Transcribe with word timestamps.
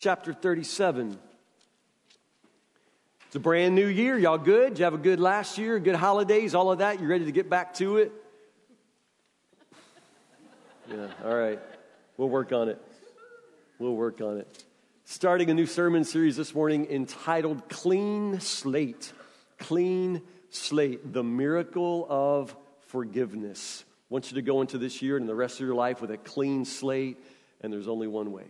chapter 0.00 0.32
37. 0.32 1.18
It's 3.26 3.36
a 3.36 3.40
brand 3.40 3.74
new 3.74 3.86
year. 3.86 4.16
Y'all 4.16 4.38
good? 4.38 4.70
Did 4.70 4.78
you 4.78 4.84
have 4.84 4.94
a 4.94 4.98
good 4.98 5.18
last 5.18 5.58
year? 5.58 5.78
Good 5.80 5.96
holidays? 5.96 6.54
All 6.54 6.70
of 6.70 6.78
that? 6.78 7.00
You 7.00 7.08
ready 7.08 7.24
to 7.24 7.32
get 7.32 7.50
back 7.50 7.74
to 7.74 7.98
it? 7.98 8.12
Yeah, 10.90 11.06
all 11.22 11.34
right. 11.34 11.58
We'll 12.16 12.30
work 12.30 12.50
on 12.50 12.70
it. 12.70 12.80
We'll 13.78 13.94
work 13.94 14.22
on 14.22 14.38
it. 14.38 14.64
Starting 15.04 15.50
a 15.50 15.54
new 15.54 15.66
sermon 15.66 16.02
series 16.02 16.34
this 16.34 16.54
morning 16.54 16.86
entitled 16.88 17.68
Clean 17.68 18.40
Slate. 18.40 19.12
Clean 19.58 20.22
Slate, 20.48 21.12
the 21.12 21.22
miracle 21.22 22.06
of 22.08 22.56
forgiveness. 22.86 23.84
I 23.86 24.14
want 24.14 24.30
you 24.30 24.36
to 24.36 24.42
go 24.42 24.62
into 24.62 24.78
this 24.78 25.02
year 25.02 25.18
and 25.18 25.28
the 25.28 25.34
rest 25.34 25.60
of 25.60 25.66
your 25.66 25.74
life 25.74 26.00
with 26.00 26.10
a 26.10 26.16
clean 26.16 26.64
slate, 26.64 27.18
and 27.60 27.70
there's 27.70 27.86
only 27.86 28.06
one 28.06 28.32
way. 28.32 28.46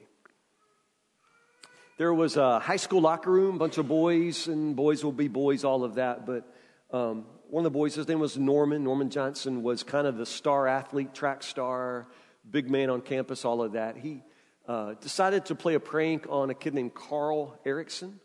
There 1.99 2.15
was 2.15 2.37
a 2.37 2.61
high 2.61 2.77
school 2.77 3.01
locker 3.01 3.33
room, 3.33 3.59
bunch 3.59 3.77
of 3.77 3.89
boys, 3.89 4.47
and 4.47 4.77
boys 4.77 5.03
will 5.03 5.11
be 5.11 5.27
boys, 5.27 5.65
all 5.65 5.83
of 5.83 5.97
that. 5.97 6.27
But 6.27 6.45
um, 6.93 7.27
one 7.51 7.63
of 7.67 7.73
the 7.73 7.77
boys, 7.77 7.97
his 7.97 8.07
name 8.07 8.21
was 8.21 8.39
Norman. 8.39 8.85
Norman 8.85 9.11
Johnson 9.11 9.65
was 9.65 9.83
kind 9.83 10.07
of 10.07 10.17
the 10.17 10.25
star 10.25 10.69
athlete, 10.69 11.13
track 11.13 11.43
star, 11.43 12.07
big 12.49 12.71
man 12.71 12.89
on 12.89 13.01
campus, 13.01 13.45
all 13.45 13.61
of 13.61 13.73
that. 13.73 13.97
He 13.97 14.23
uh, 14.69 14.95
decided 15.01 15.47
to 15.47 15.57
play 15.57 15.75
a 15.75 15.81
prank 15.81 16.27
on 16.31 16.51
a 16.51 16.55
kid 16.55 16.73
named 16.73 16.95
Carl 16.95 17.59
Erickson. 17.67 18.21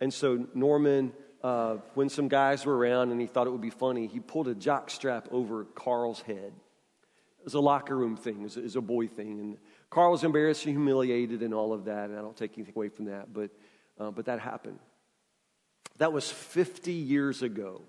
And 0.00 0.12
so 0.12 0.48
Norman, 0.52 1.12
uh, 1.44 1.76
when 1.94 2.08
some 2.08 2.26
guys 2.26 2.66
were 2.66 2.76
around 2.76 3.12
and 3.12 3.20
he 3.20 3.28
thought 3.28 3.46
it 3.46 3.50
would 3.50 3.60
be 3.60 3.70
funny, 3.70 4.08
he 4.08 4.18
pulled 4.18 4.48
a 4.48 4.56
jock 4.56 4.90
strap 4.90 5.28
over 5.30 5.66
Carl's 5.66 6.22
head. 6.22 6.52
It 7.38 7.44
was 7.44 7.54
a 7.54 7.60
locker 7.60 7.96
room 7.96 8.16
thing, 8.16 8.40
it 8.40 8.42
was, 8.42 8.56
it 8.56 8.64
was 8.64 8.74
a 8.74 8.80
boy 8.80 9.06
thing. 9.06 9.38
And 9.38 9.56
Carl 9.90 10.12
was 10.12 10.24
embarrassed 10.24 10.66
and 10.66 10.74
humiliated 10.74 11.42
and 11.42 11.54
all 11.54 11.72
of 11.72 11.86
that, 11.86 12.10
and 12.10 12.18
I 12.18 12.22
don't 12.22 12.36
take 12.36 12.52
anything 12.56 12.74
away 12.76 12.88
from 12.88 13.06
that, 13.06 13.32
but, 13.32 13.50
uh, 13.98 14.10
but 14.10 14.26
that 14.26 14.40
happened. 14.40 14.78
That 15.98 16.12
was 16.12 16.30
50 16.30 16.92
years 16.92 17.42
ago, 17.42 17.82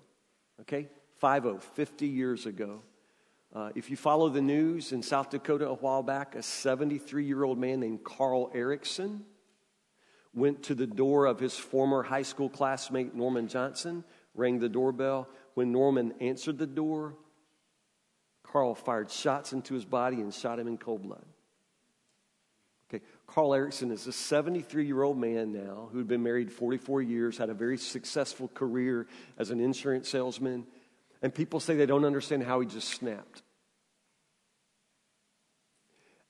okay? 0.62 0.88
50, 1.20 1.58
50 1.74 2.06
years 2.06 2.46
ago. 2.46 2.82
Uh, 3.54 3.70
if 3.74 3.90
you 3.90 3.96
follow 3.96 4.28
the 4.28 4.40
news 4.40 4.92
in 4.92 5.02
South 5.02 5.30
Dakota 5.30 5.68
a 5.68 5.74
while 5.74 6.02
back, 6.02 6.34
a 6.34 6.42
73 6.42 7.24
year 7.24 7.44
old 7.44 7.58
man 7.58 7.80
named 7.80 8.04
Carl 8.04 8.50
Erickson 8.54 9.24
went 10.32 10.62
to 10.64 10.74
the 10.74 10.86
door 10.86 11.26
of 11.26 11.40
his 11.40 11.56
former 11.56 12.02
high 12.02 12.22
school 12.22 12.48
classmate, 12.48 13.14
Norman 13.14 13.48
Johnson, 13.48 14.04
rang 14.34 14.60
the 14.60 14.68
doorbell. 14.68 15.28
When 15.54 15.72
Norman 15.72 16.14
answered 16.20 16.58
the 16.58 16.66
door, 16.66 17.16
Carl 18.44 18.74
fired 18.74 19.10
shots 19.10 19.52
into 19.52 19.74
his 19.74 19.84
body 19.84 20.20
and 20.20 20.32
shot 20.32 20.58
him 20.58 20.68
in 20.68 20.78
cold 20.78 21.02
blood. 21.02 21.24
Carl 23.30 23.54
Erickson 23.54 23.92
is 23.92 24.08
a 24.08 24.12
73 24.12 24.84
year 24.84 25.02
old 25.02 25.16
man 25.16 25.52
now 25.52 25.88
who'd 25.92 26.08
been 26.08 26.22
married 26.22 26.50
44 26.50 27.00
years, 27.00 27.38
had 27.38 27.48
a 27.48 27.54
very 27.54 27.78
successful 27.78 28.48
career 28.48 29.06
as 29.38 29.50
an 29.50 29.60
insurance 29.60 30.08
salesman, 30.08 30.66
and 31.22 31.32
people 31.32 31.60
say 31.60 31.76
they 31.76 31.86
don't 31.86 32.04
understand 32.04 32.42
how 32.42 32.58
he 32.58 32.66
just 32.66 32.88
snapped. 32.88 33.42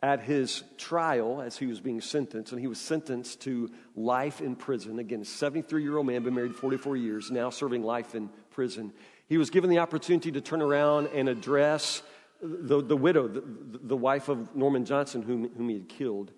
At 0.02 0.20
his 0.20 0.62
trial, 0.76 1.40
as 1.40 1.56
he 1.56 1.66
was 1.66 1.80
being 1.80 2.02
sentenced, 2.02 2.52
and 2.52 2.60
he 2.60 2.66
was 2.66 2.78
sentenced 2.78 3.40
to 3.42 3.70
life 3.96 4.42
in 4.42 4.54
prison. 4.54 4.98
Again, 4.98 5.22
a 5.22 5.24
73 5.24 5.82
year 5.82 5.96
old 5.96 6.06
man, 6.06 6.22
been 6.22 6.34
married 6.34 6.54
44 6.54 6.98
years, 6.98 7.30
now 7.30 7.48
serving 7.48 7.82
life 7.82 8.14
in 8.14 8.28
prison. 8.50 8.92
He 9.26 9.38
was 9.38 9.48
given 9.48 9.70
the 9.70 9.78
opportunity 9.78 10.32
to 10.32 10.40
turn 10.42 10.60
around 10.60 11.08
and 11.14 11.30
address 11.30 12.02
the, 12.42 12.82
the 12.82 12.96
widow, 12.96 13.26
the, 13.26 13.42
the 13.82 13.96
wife 13.96 14.28
of 14.28 14.54
Norman 14.54 14.84
Johnson, 14.84 15.22
whom, 15.22 15.48
whom 15.56 15.68
he 15.70 15.76
had 15.76 15.88
killed. 15.88 16.32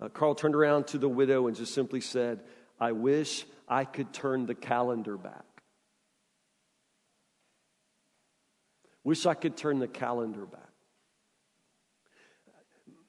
Uh, 0.00 0.08
Carl 0.08 0.34
turned 0.34 0.54
around 0.54 0.86
to 0.88 0.98
the 0.98 1.08
widow 1.08 1.46
and 1.46 1.56
just 1.56 1.74
simply 1.74 2.00
said, 2.00 2.40
I 2.80 2.92
wish 2.92 3.44
I 3.68 3.84
could 3.84 4.12
turn 4.12 4.46
the 4.46 4.54
calendar 4.54 5.16
back. 5.16 5.44
Wish 9.02 9.26
I 9.26 9.34
could 9.34 9.56
turn 9.56 9.78
the 9.78 9.88
calendar 9.88 10.44
back. 10.44 10.60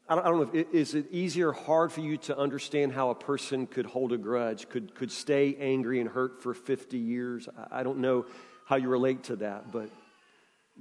I 0.07 0.15
don't, 0.15 0.25
I 0.25 0.29
don't 0.29 0.53
know, 0.53 0.59
if, 0.59 0.73
is 0.73 0.95
it 0.95 1.05
easy 1.11 1.43
or 1.43 1.51
hard 1.51 1.91
for 1.91 2.01
you 2.01 2.17
to 2.17 2.37
understand 2.37 2.93
how 2.93 3.11
a 3.11 3.15
person 3.15 3.67
could 3.67 3.85
hold 3.85 4.11
a 4.11 4.17
grudge, 4.17 4.67
could, 4.67 4.95
could 4.95 5.11
stay 5.11 5.55
angry 5.59 5.99
and 5.99 6.09
hurt 6.09 6.41
for 6.41 6.55
50 6.55 6.97
years? 6.97 7.47
I, 7.71 7.81
I 7.81 7.83
don't 7.83 7.99
know 7.99 8.25
how 8.65 8.77
you 8.77 8.89
relate 8.89 9.25
to 9.25 9.35
that, 9.37 9.71
but 9.71 9.89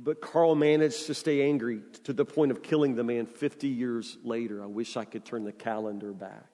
but 0.00 0.20
Carl 0.20 0.54
managed 0.54 1.06
to 1.06 1.14
stay 1.14 1.42
angry 1.42 1.80
to 2.04 2.12
the 2.12 2.24
point 2.24 2.52
of 2.52 2.62
killing 2.62 2.94
the 2.94 3.02
man 3.02 3.26
50 3.26 3.66
years 3.66 4.16
later. 4.22 4.62
I 4.62 4.66
wish 4.66 4.96
I 4.96 5.04
could 5.04 5.24
turn 5.24 5.44
the 5.44 5.52
calendar 5.52 6.12
back. 6.12 6.46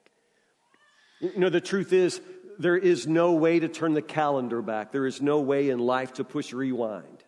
You 1.21 1.37
know, 1.37 1.49
the 1.49 1.61
truth 1.61 1.93
is, 1.93 2.19
there 2.57 2.75
is 2.75 3.05
no 3.05 3.33
way 3.33 3.59
to 3.59 3.67
turn 3.67 3.93
the 3.93 4.01
calendar 4.01 4.61
back. 4.63 4.91
There 4.91 5.05
is 5.05 5.21
no 5.21 5.41
way 5.41 5.69
in 5.69 5.77
life 5.77 6.13
to 6.13 6.23
push 6.23 6.53
rewind. 6.53 7.23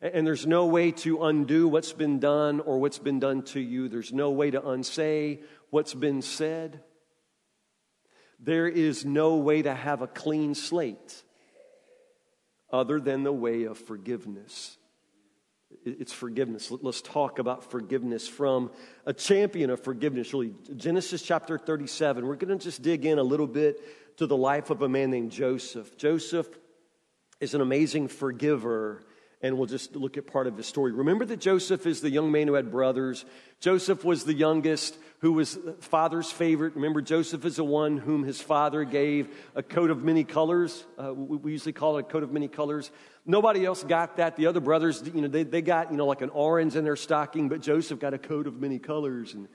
And 0.00 0.26
there's 0.26 0.46
no 0.46 0.66
way 0.66 0.92
to 0.92 1.24
undo 1.24 1.66
what's 1.66 1.92
been 1.92 2.20
done 2.20 2.60
or 2.60 2.78
what's 2.78 2.98
been 2.98 3.18
done 3.18 3.42
to 3.42 3.60
you. 3.60 3.88
There's 3.88 4.12
no 4.12 4.30
way 4.30 4.50
to 4.50 4.64
unsay 4.68 5.40
what's 5.70 5.94
been 5.94 6.22
said. 6.22 6.80
There 8.38 8.68
is 8.68 9.04
no 9.04 9.36
way 9.36 9.62
to 9.62 9.74
have 9.74 10.02
a 10.02 10.06
clean 10.06 10.54
slate 10.54 11.22
other 12.70 13.00
than 13.00 13.22
the 13.22 13.32
way 13.32 13.64
of 13.64 13.78
forgiveness. 13.78 14.76
It's 15.84 16.12
forgiveness. 16.12 16.70
Let's 16.70 17.02
talk 17.02 17.38
about 17.38 17.70
forgiveness 17.70 18.28
from 18.28 18.70
a 19.06 19.12
champion 19.12 19.70
of 19.70 19.80
forgiveness, 19.80 20.32
really. 20.32 20.54
Genesis 20.76 21.22
chapter 21.22 21.58
37. 21.58 22.26
We're 22.26 22.36
going 22.36 22.58
to 22.58 22.62
just 22.62 22.82
dig 22.82 23.04
in 23.04 23.18
a 23.18 23.22
little 23.22 23.46
bit 23.46 24.16
to 24.18 24.26
the 24.26 24.36
life 24.36 24.70
of 24.70 24.82
a 24.82 24.88
man 24.88 25.10
named 25.10 25.32
Joseph. 25.32 25.96
Joseph 25.96 26.48
is 27.40 27.54
an 27.54 27.60
amazing 27.60 28.08
forgiver 28.08 29.02
and 29.44 29.58
we'll 29.58 29.66
just 29.66 29.94
look 29.94 30.16
at 30.16 30.26
part 30.26 30.46
of 30.46 30.56
his 30.56 30.66
story. 30.66 30.90
Remember 30.90 31.26
that 31.26 31.38
Joseph 31.38 31.86
is 31.86 32.00
the 32.00 32.08
young 32.08 32.32
man 32.32 32.48
who 32.48 32.54
had 32.54 32.70
brothers. 32.70 33.26
Joseph 33.60 34.02
was 34.02 34.24
the 34.24 34.32
youngest, 34.32 34.96
who 35.18 35.34
was 35.34 35.58
father's 35.80 36.32
favorite. 36.32 36.74
Remember, 36.76 37.02
Joseph 37.02 37.44
is 37.44 37.56
the 37.56 37.64
one 37.64 37.98
whom 37.98 38.24
his 38.24 38.40
father 38.40 38.84
gave 38.84 39.28
a 39.54 39.62
coat 39.62 39.90
of 39.90 40.02
many 40.02 40.24
colors. 40.24 40.86
Uh, 40.98 41.12
we 41.12 41.52
usually 41.52 41.74
call 41.74 41.98
it 41.98 42.00
a 42.00 42.02
coat 42.04 42.22
of 42.22 42.32
many 42.32 42.48
colors. 42.48 42.90
Nobody 43.26 43.66
else 43.66 43.84
got 43.84 44.16
that. 44.16 44.36
The 44.36 44.46
other 44.46 44.60
brothers, 44.60 45.02
you 45.14 45.20
know, 45.20 45.28
they, 45.28 45.42
they 45.42 45.60
got, 45.60 45.90
you 45.90 45.98
know, 45.98 46.06
like 46.06 46.22
an 46.22 46.30
orange 46.30 46.74
in 46.74 46.82
their 46.82 46.96
stocking, 46.96 47.50
but 47.50 47.60
Joseph 47.60 47.98
got 47.98 48.14
a 48.14 48.18
coat 48.18 48.46
of 48.46 48.58
many 48.58 48.78
colors. 48.78 49.34
And 49.34 49.46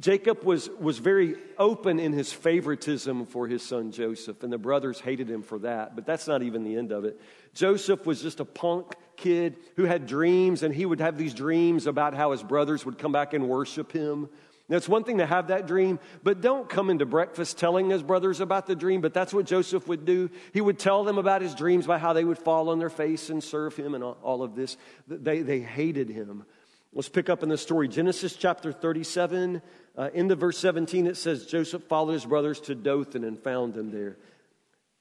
Jacob 0.00 0.42
was, 0.44 0.70
was 0.80 0.98
very 0.98 1.36
open 1.58 2.00
in 2.00 2.12
his 2.12 2.32
favoritism 2.32 3.26
for 3.26 3.46
his 3.46 3.62
son 3.62 3.92
Joseph, 3.92 4.42
and 4.42 4.52
the 4.52 4.58
brothers 4.58 5.00
hated 5.00 5.30
him 5.30 5.42
for 5.42 5.58
that, 5.60 5.94
but 5.94 6.06
that's 6.06 6.26
not 6.26 6.42
even 6.42 6.64
the 6.64 6.76
end 6.76 6.92
of 6.92 7.04
it. 7.04 7.20
Joseph 7.54 8.06
was 8.06 8.22
just 8.22 8.40
a 8.40 8.44
punk 8.44 8.94
kid 9.16 9.56
who 9.76 9.84
had 9.84 10.06
dreams, 10.06 10.62
and 10.62 10.74
he 10.74 10.86
would 10.86 11.00
have 11.00 11.18
these 11.18 11.34
dreams 11.34 11.86
about 11.86 12.14
how 12.14 12.32
his 12.32 12.42
brothers 12.42 12.86
would 12.86 12.98
come 12.98 13.12
back 13.12 13.34
and 13.34 13.48
worship 13.48 13.92
him. 13.92 14.28
Now, 14.68 14.78
it's 14.78 14.88
one 14.88 15.04
thing 15.04 15.18
to 15.18 15.26
have 15.26 15.48
that 15.48 15.66
dream, 15.66 15.98
but 16.22 16.40
don't 16.40 16.66
come 16.66 16.88
into 16.88 17.04
breakfast 17.04 17.58
telling 17.58 17.90
his 17.90 18.02
brothers 18.02 18.40
about 18.40 18.66
the 18.66 18.74
dream. 18.74 19.02
But 19.02 19.12
that's 19.12 19.34
what 19.34 19.44
Joseph 19.44 19.86
would 19.86 20.06
do. 20.06 20.30
He 20.54 20.62
would 20.62 20.78
tell 20.78 21.04
them 21.04 21.18
about 21.18 21.42
his 21.42 21.54
dreams, 21.54 21.84
about 21.84 22.00
how 22.00 22.14
they 22.14 22.24
would 22.24 22.38
fall 22.38 22.70
on 22.70 22.78
their 22.78 22.88
face 22.88 23.28
and 23.28 23.44
serve 23.44 23.76
him, 23.76 23.94
and 23.94 24.02
all 24.02 24.42
of 24.42 24.54
this. 24.54 24.78
They, 25.06 25.42
they 25.42 25.60
hated 25.60 26.08
him. 26.08 26.46
Let's 26.94 27.08
pick 27.08 27.30
up 27.30 27.42
in 27.42 27.48
the 27.48 27.56
story. 27.56 27.88
Genesis 27.88 28.36
chapter 28.36 28.70
37, 28.70 29.62
uh, 29.96 30.10
in 30.12 30.28
the 30.28 30.36
verse 30.36 30.58
17, 30.58 31.06
it 31.06 31.16
says 31.16 31.46
Joseph 31.46 31.84
followed 31.84 32.12
his 32.12 32.26
brothers 32.26 32.60
to 32.60 32.74
Dothan 32.74 33.24
and 33.24 33.38
found 33.38 33.72
them 33.72 33.90
there. 33.90 34.18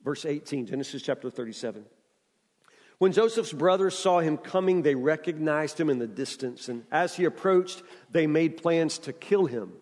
Verse 0.04 0.26
18, 0.26 0.68
Genesis 0.68 1.02
chapter 1.02 1.30
37. 1.30 1.86
When 2.98 3.12
Joseph's 3.12 3.52
brothers 3.52 3.98
saw 3.98 4.20
him 4.20 4.38
coming, 4.38 4.84
they 4.84 4.96
recognized 4.96 5.80
him 5.80 5.90
in 5.90 6.00
the 6.00 6.08
distance, 6.08 6.70
and 6.70 6.86
as 6.92 7.16
he 7.16 7.26
approached, 7.26 7.84
they 8.12 8.28
made 8.28 8.62
plans 8.62 9.00
to 9.00 9.14
kill 9.14 9.48
him. 9.48 9.74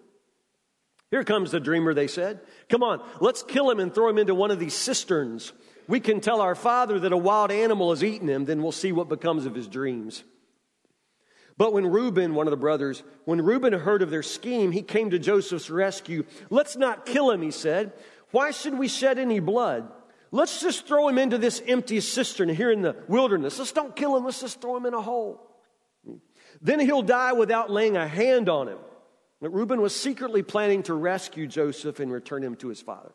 Here 1.12 1.24
comes 1.24 1.52
the 1.52 1.59
dreamer, 1.59 1.94
they 1.94 2.08
said. 2.08 2.40
Come 2.70 2.81
on, 2.81 3.03
let's 3.20 3.44
kill 3.44 3.70
him 3.70 3.79
and 3.79 3.94
throw 3.94 4.09
him 4.09 4.17
into 4.17 4.34
one 4.34 4.52
of 4.52 4.59
these 4.59 4.73
cisterns. 4.73 5.53
We 5.88 6.00
can 6.00 6.22
tell 6.22 6.41
our 6.41 6.55
father 6.55 7.00
that 7.00 7.12
a 7.12 7.17
wild 7.17 7.52
animal 7.52 7.90
has 7.91 8.03
eaten 8.03 8.28
him, 8.28 8.46
then 8.46 8.64
we'll 8.64 8.72
see 8.72 8.91
what 8.91 9.09
becomes 9.09 9.46
of 9.46 9.53
his 9.53 9.67
dreams. 9.67 10.23
But 11.59 11.73
when 11.73 11.85
Reuben, 11.85 12.35
one 12.35 12.47
of 12.47 12.52
the 12.52 12.58
brothers, 12.58 13.03
when 13.26 13.41
Reuben 13.41 13.73
heard 13.73 14.02
of 14.02 14.09
their 14.09 14.23
scheme, 14.23 14.72
he 14.72 14.82
came 14.82 15.09
to 15.09 15.20
Joseph's 15.20 15.70
rescue. 15.70 16.23
Let's 16.50 16.78
not 16.78 17.06
kill 17.06 17.29
him, 17.32 17.41
he 17.41 17.52
said. 17.52 17.91
Why 18.32 18.52
should 18.52 18.79
we 18.79 18.88
shed 18.88 19.20
any 19.20 19.41
blood? 19.41 19.91
Let's 20.32 20.61
just 20.61 20.88
throw 20.88 21.09
him 21.09 21.17
into 21.17 21.38
this 21.38 21.61
empty 21.67 22.00
cistern 22.00 22.47
here 22.47 22.72
in 22.72 22.82
the 22.82 22.96
wilderness. 23.09 23.59
Let's 23.59 23.73
don't 23.73 23.94
kill 23.94 24.16
him. 24.16 24.23
Let's 24.23 24.40
just 24.40 24.61
throw 24.61 24.78
him 24.78 24.85
in 24.85 24.94
a 24.94 25.02
hole. 25.02 25.52
Then 26.61 26.79
he'll 26.79 27.02
die 27.02 27.34
without 27.34 27.70
laying 27.70 27.97
a 27.97 28.08
hand 28.08 28.47
on 28.47 28.70
him. 28.70 28.79
But 29.41 29.50
Reuben 29.50 29.82
was 29.82 29.94
secretly 29.94 30.44
planning 30.44 30.84
to 30.84 30.94
rescue 30.94 31.46
Joseph 31.46 32.00
and 32.00 32.09
return 32.09 32.41
him 32.41 32.55
to 32.58 32.70
his 32.70 32.82
father. 32.82 33.12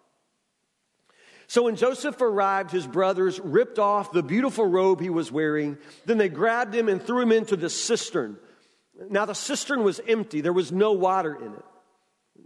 So 1.55 1.63
when 1.63 1.77
Joseph 1.77 2.21
arrived, 2.21 2.73
his 2.73 2.85
brothers 2.85 3.39
ripped 3.39 3.79
off 3.79 4.11
the 4.11 4.25
beautiful 4.25 4.67
robe 4.67 5.01
he 5.01 5.09
was 5.09 5.31
wearing. 5.31 5.79
Then 6.05 6.19
they 6.19 6.29
grabbed 6.29 6.75
him 6.75 6.89
and 6.89 7.01
threw 7.01 7.21
him 7.21 7.31
into 7.31 7.55
the 7.55 7.71
cistern. 7.71 8.39
Now 9.09 9.25
the 9.25 9.37
cistern 9.37 9.85
was 9.85 10.01
empty. 10.09 10.41
There 10.41 10.53
was 10.53 10.73
no 10.73 10.91
water 10.91 11.33
in 11.33 11.53
it. 11.53 11.65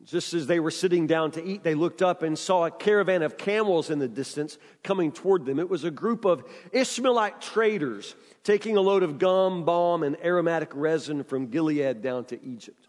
Just 0.05 0.35
as 0.35 0.47
they 0.47 0.61
were 0.61 0.71
sitting 0.71 1.07
down 1.07 1.31
to 1.31 1.43
eat, 1.43 1.63
they 1.63 1.75
looked 1.75 2.03
up 2.03 2.23
and 2.23 2.39
saw 2.39 2.67
a 2.67 2.71
caravan 2.71 3.23
of 3.23 3.39
camels 3.39 3.89
in 3.89 3.99
the 3.99 4.09
distance 4.09 4.59
coming 4.83 5.11
toward 5.11 5.47
them. 5.47 5.59
It 5.59 5.71
was 5.71 5.85
a 5.85 5.91
group 5.91 6.27
of 6.27 6.45
Ishmaelite 6.73 7.41
traders 7.41 8.15
taking 8.45 8.77
a 8.77 8.83
load 8.83 9.03
of 9.03 9.19
gum, 9.19 9.65
balm, 9.65 10.03
and 10.03 10.23
aromatic 10.23 10.69
resin 10.75 11.25
from 11.25 11.47
Gilead 11.47 12.03
down 12.03 12.27
to 12.27 12.45
Egypt. 12.45 12.89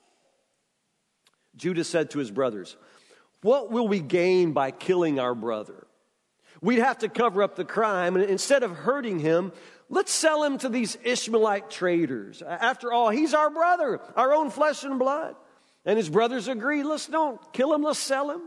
Judah 1.55 1.85
said 1.85 2.11
to 2.11 2.19
his 2.19 2.29
brothers, 2.29 2.75
What 3.41 3.71
will 3.71 3.87
we 3.87 4.01
gain 4.01 4.51
by 4.51 4.71
killing 4.71 5.17
our 5.17 5.33
brother? 5.33 5.85
We'd 6.61 6.79
have 6.79 6.99
to 6.99 7.09
cover 7.09 7.41
up 7.41 7.55
the 7.55 7.65
crime, 7.65 8.15
and 8.15 8.25
instead 8.25 8.63
of 8.63 8.71
hurting 8.71 9.19
him, 9.19 9.53
let's 9.89 10.11
sell 10.11 10.43
him 10.43 10.57
to 10.59 10.69
these 10.69 10.97
Ishmaelite 11.03 11.69
traders. 11.69 12.41
After 12.41 12.91
all, 12.91 13.09
he's 13.09 13.33
our 13.33 13.49
brother, 13.49 14.01
our 14.15 14.33
own 14.33 14.49
flesh 14.49 14.83
and 14.83 14.99
blood. 14.99 15.35
And 15.85 15.97
his 15.97 16.09
brothers 16.09 16.47
agreed, 16.47 16.83
let's 16.83 17.07
don't 17.07 17.41
kill 17.53 17.73
him, 17.73 17.83
let's 17.83 17.99
sell 17.99 18.29
him. 18.29 18.41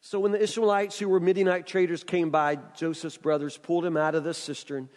So 0.00 0.20
when 0.20 0.30
the 0.30 0.40
Ishmaelites, 0.40 1.00
who 1.00 1.08
were 1.08 1.18
Midianite 1.18 1.66
traders, 1.66 2.04
came 2.04 2.30
by, 2.30 2.56
Joseph's 2.76 3.16
brothers 3.16 3.58
pulled 3.58 3.84
him 3.84 3.96
out 3.96 4.14
of 4.14 4.22
the 4.22 4.34
cistern, 4.34 4.88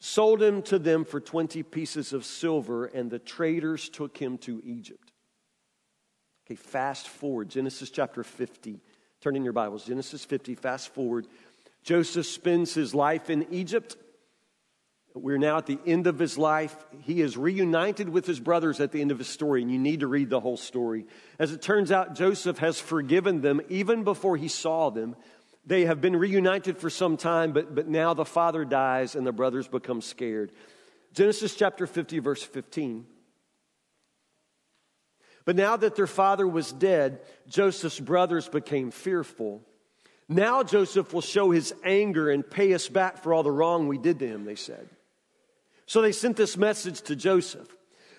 sold 0.00 0.42
him 0.42 0.60
to 0.64 0.78
them 0.78 1.06
for 1.06 1.18
20 1.18 1.62
pieces 1.62 2.12
of 2.12 2.26
silver, 2.26 2.84
and 2.84 3.10
the 3.10 3.18
traders 3.18 3.88
took 3.88 4.18
him 4.18 4.36
to 4.38 4.60
Egypt. 4.62 5.12
Okay, 6.46 6.56
fast 6.56 7.08
forward, 7.08 7.48
Genesis 7.48 7.88
chapter 7.88 8.22
50. 8.22 8.82
Turn 9.20 9.36
in 9.36 9.44
your 9.44 9.52
Bibles, 9.52 9.84
Genesis 9.84 10.24
50, 10.24 10.54
fast 10.54 10.94
forward. 10.94 11.26
Joseph 11.82 12.24
spends 12.24 12.72
his 12.72 12.94
life 12.94 13.28
in 13.28 13.46
Egypt. 13.52 13.98
We're 15.14 15.36
now 15.36 15.58
at 15.58 15.66
the 15.66 15.78
end 15.84 16.06
of 16.06 16.18
his 16.18 16.38
life. 16.38 16.74
He 17.02 17.20
is 17.20 17.36
reunited 17.36 18.08
with 18.08 18.24
his 18.24 18.40
brothers 18.40 18.80
at 18.80 18.92
the 18.92 19.00
end 19.02 19.10
of 19.10 19.18
his 19.18 19.28
story, 19.28 19.60
and 19.60 19.70
you 19.70 19.78
need 19.78 20.00
to 20.00 20.06
read 20.06 20.30
the 20.30 20.40
whole 20.40 20.56
story. 20.56 21.04
As 21.38 21.52
it 21.52 21.60
turns 21.60 21.92
out, 21.92 22.14
Joseph 22.14 22.58
has 22.58 22.80
forgiven 22.80 23.42
them 23.42 23.60
even 23.68 24.04
before 24.04 24.38
he 24.38 24.48
saw 24.48 24.88
them. 24.88 25.14
They 25.66 25.84
have 25.84 26.00
been 26.00 26.16
reunited 26.16 26.78
for 26.78 26.88
some 26.88 27.18
time, 27.18 27.52
but, 27.52 27.74
but 27.74 27.88
now 27.88 28.14
the 28.14 28.24
father 28.24 28.64
dies 28.64 29.14
and 29.14 29.26
the 29.26 29.32
brothers 29.32 29.68
become 29.68 30.00
scared. 30.00 30.50
Genesis 31.12 31.54
chapter 31.54 31.86
50, 31.86 32.20
verse 32.20 32.42
15. 32.42 33.04
But 35.50 35.56
now 35.56 35.76
that 35.76 35.96
their 35.96 36.06
father 36.06 36.46
was 36.46 36.70
dead, 36.70 37.22
Joseph's 37.48 37.98
brothers 37.98 38.48
became 38.48 38.92
fearful. 38.92 39.62
Now 40.28 40.62
Joseph 40.62 41.12
will 41.12 41.22
show 41.22 41.50
his 41.50 41.74
anger 41.82 42.30
and 42.30 42.48
pay 42.48 42.72
us 42.72 42.88
back 42.88 43.20
for 43.20 43.34
all 43.34 43.42
the 43.42 43.50
wrong 43.50 43.88
we 43.88 43.98
did 43.98 44.20
to 44.20 44.28
him, 44.28 44.44
they 44.44 44.54
said. 44.54 44.88
So 45.86 46.02
they 46.02 46.12
sent 46.12 46.36
this 46.36 46.56
message 46.56 47.00
to 47.02 47.16
Joseph. 47.16 47.66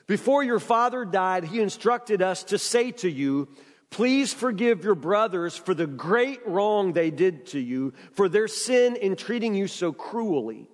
Before 0.07 0.43
your 0.43 0.59
father 0.59 1.05
died, 1.05 1.45
he 1.45 1.61
instructed 1.61 2.21
us 2.21 2.43
to 2.43 2.57
say 2.57 2.91
to 2.91 3.09
you, 3.09 3.47
Please 3.91 4.33
forgive 4.33 4.83
your 4.83 4.95
brothers 4.95 5.55
for 5.55 5.73
the 5.73 5.87
great 5.87 6.45
wrong 6.45 6.91
they 6.91 7.11
did 7.11 7.45
to 7.45 7.59
you, 7.61 7.93
for 8.11 8.27
their 8.27 8.49
sin 8.49 8.97
in 8.97 9.15
treating 9.15 9.55
you 9.55 9.67
so 9.67 9.93
cruelly. 9.93 10.67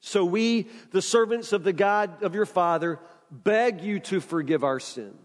So 0.00 0.24
we, 0.24 0.66
the 0.90 1.00
servants 1.00 1.52
of 1.52 1.62
the 1.62 1.72
God 1.72 2.24
of 2.24 2.34
your 2.34 2.44
father, 2.44 2.98
beg 3.30 3.82
you 3.82 4.00
to 4.00 4.18
forgive 4.20 4.64
our 4.64 4.80
sin. 4.80 5.16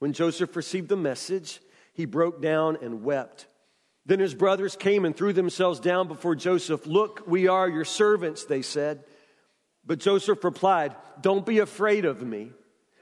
When 0.00 0.14
Joseph 0.14 0.56
received 0.56 0.88
the 0.88 0.96
message, 0.96 1.60
he 1.92 2.06
broke 2.06 2.42
down 2.42 2.78
and 2.82 3.04
wept. 3.04 3.46
Then 4.06 4.18
his 4.18 4.34
brothers 4.34 4.74
came 4.74 5.04
and 5.04 5.14
threw 5.14 5.32
themselves 5.32 5.78
down 5.78 6.08
before 6.08 6.34
Joseph. 6.34 6.86
Look, 6.86 7.22
we 7.26 7.46
are 7.48 7.68
your 7.68 7.84
servants, 7.84 8.44
they 8.44 8.62
said. 8.62 9.04
But 9.84 10.00
Joseph 10.00 10.42
replied, 10.42 10.96
Don't 11.20 11.44
be 11.44 11.58
afraid 11.58 12.06
of 12.06 12.22
me. 12.22 12.50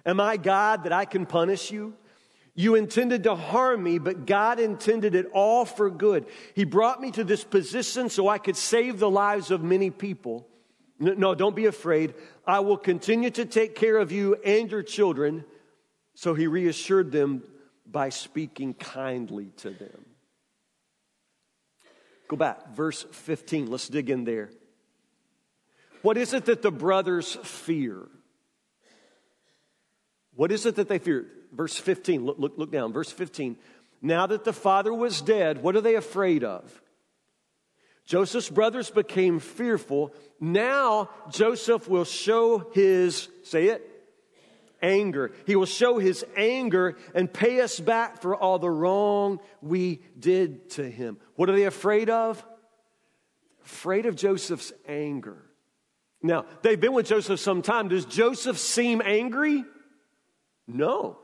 Am 0.05 0.21
I 0.21 0.37
God 0.37 0.85
that 0.85 0.93
I 0.93 1.05
can 1.05 1.25
punish 1.25 1.71
you? 1.71 1.95
You 2.57 2.75
intended 2.75 3.23
to 3.23 3.37
harm 3.37 3.85
me, 3.85 4.01
but 4.01 4.27
God 4.27 4.59
intended 4.59 5.15
it 5.15 5.27
all 5.33 5.65
for 5.65 5.91
good. 5.91 6.27
He 6.55 6.65
brought 6.65 7.01
me 7.01 7.13
to 7.13 7.23
this 7.23 7.45
position 7.45 8.09
so 8.09 8.27
I 8.27 8.39
could 8.39 8.57
save 8.57 8.99
the 8.99 9.09
lives 9.09 9.53
of 9.53 9.63
many 9.63 9.91
people. 9.91 10.49
No, 10.99 11.37
don't 11.37 11.55
be 11.55 11.67
afraid. 11.67 12.15
I 12.45 12.59
will 12.59 12.77
continue 12.77 13.31
to 13.31 13.45
take 13.45 13.77
care 13.77 13.97
of 13.97 14.11
you 14.11 14.35
and 14.45 14.69
your 14.69 14.83
children. 14.83 15.45
So 16.19 16.35
he 16.35 16.49
reassured 16.49 17.13
them 17.13 17.45
by 17.87 18.09
speaking 18.09 18.75
kindly 18.75 19.53
to 19.59 19.71
them. 19.71 20.05
Go 22.27 22.35
back, 22.35 22.75
verse 22.75 23.07
15. 23.13 23.71
Let's 23.71 23.87
dig 23.87 24.11
in 24.11 24.25
there. 24.25 24.51
What 26.03 26.17
is 26.17 26.35
it 26.35 26.47
that 26.47 26.61
the 26.61 26.73
brothers 26.73 27.37
fear? 27.45 28.09
What 30.35 30.51
is 30.51 30.67
it 30.67 30.75
that 30.75 30.89
they 30.89 30.99
fear? 30.99 31.29
Verse 31.53 31.77
15, 31.77 32.27
look, 32.27 32.37
look, 32.41 32.55
look 32.57 32.73
down. 32.73 32.93
Verse 32.93 33.13
15. 33.13 33.57
Now 34.03 34.27
that 34.27 34.43
the 34.43 34.53
father 34.53 34.93
was 34.93 35.21
dead, 35.21 35.63
what 35.63 35.77
are 35.77 35.81
they 35.81 35.95
afraid 35.95 36.43
of? 36.43 36.83
Joseph's 38.07 38.51
brothers 38.51 38.91
became 38.91 39.39
fearful. 39.39 40.13
Now 40.41 41.11
Joseph 41.31 41.89
will 41.89 42.05
show 42.05 42.71
his, 42.75 43.29
say 43.45 43.67
it, 43.67 43.98
anger. 44.83 45.33
He 45.47 45.57
will 45.57 45.67
show 45.67 45.99
his 45.99 46.25
anger 46.37 46.97
and 47.15 47.33
pay 47.33 47.61
us 47.61 47.81
back 47.81 48.23
for 48.23 48.35
all 48.35 48.59
the 48.59 48.71
wrong 48.71 49.41
we 49.61 50.01
did 50.19 50.71
to 50.71 50.89
him. 50.89 51.19
What 51.37 51.49
are 51.51 51.57
they 51.57 51.65
afraid 51.65 52.11
of? 52.11 52.45
Afraid 53.65 54.07
of 54.07 54.17
Joseph's 54.17 54.73
anger. 54.87 55.45
Now, 56.23 56.47
they've 56.63 56.81
been 56.81 56.95
with 56.95 57.07
Joseph 57.07 57.39
some 57.39 57.63
time. 57.63 57.89
Does 57.89 58.05
Joseph 58.05 58.59
seem 58.59 59.01
angry? 59.05 59.65
No. 60.67 61.19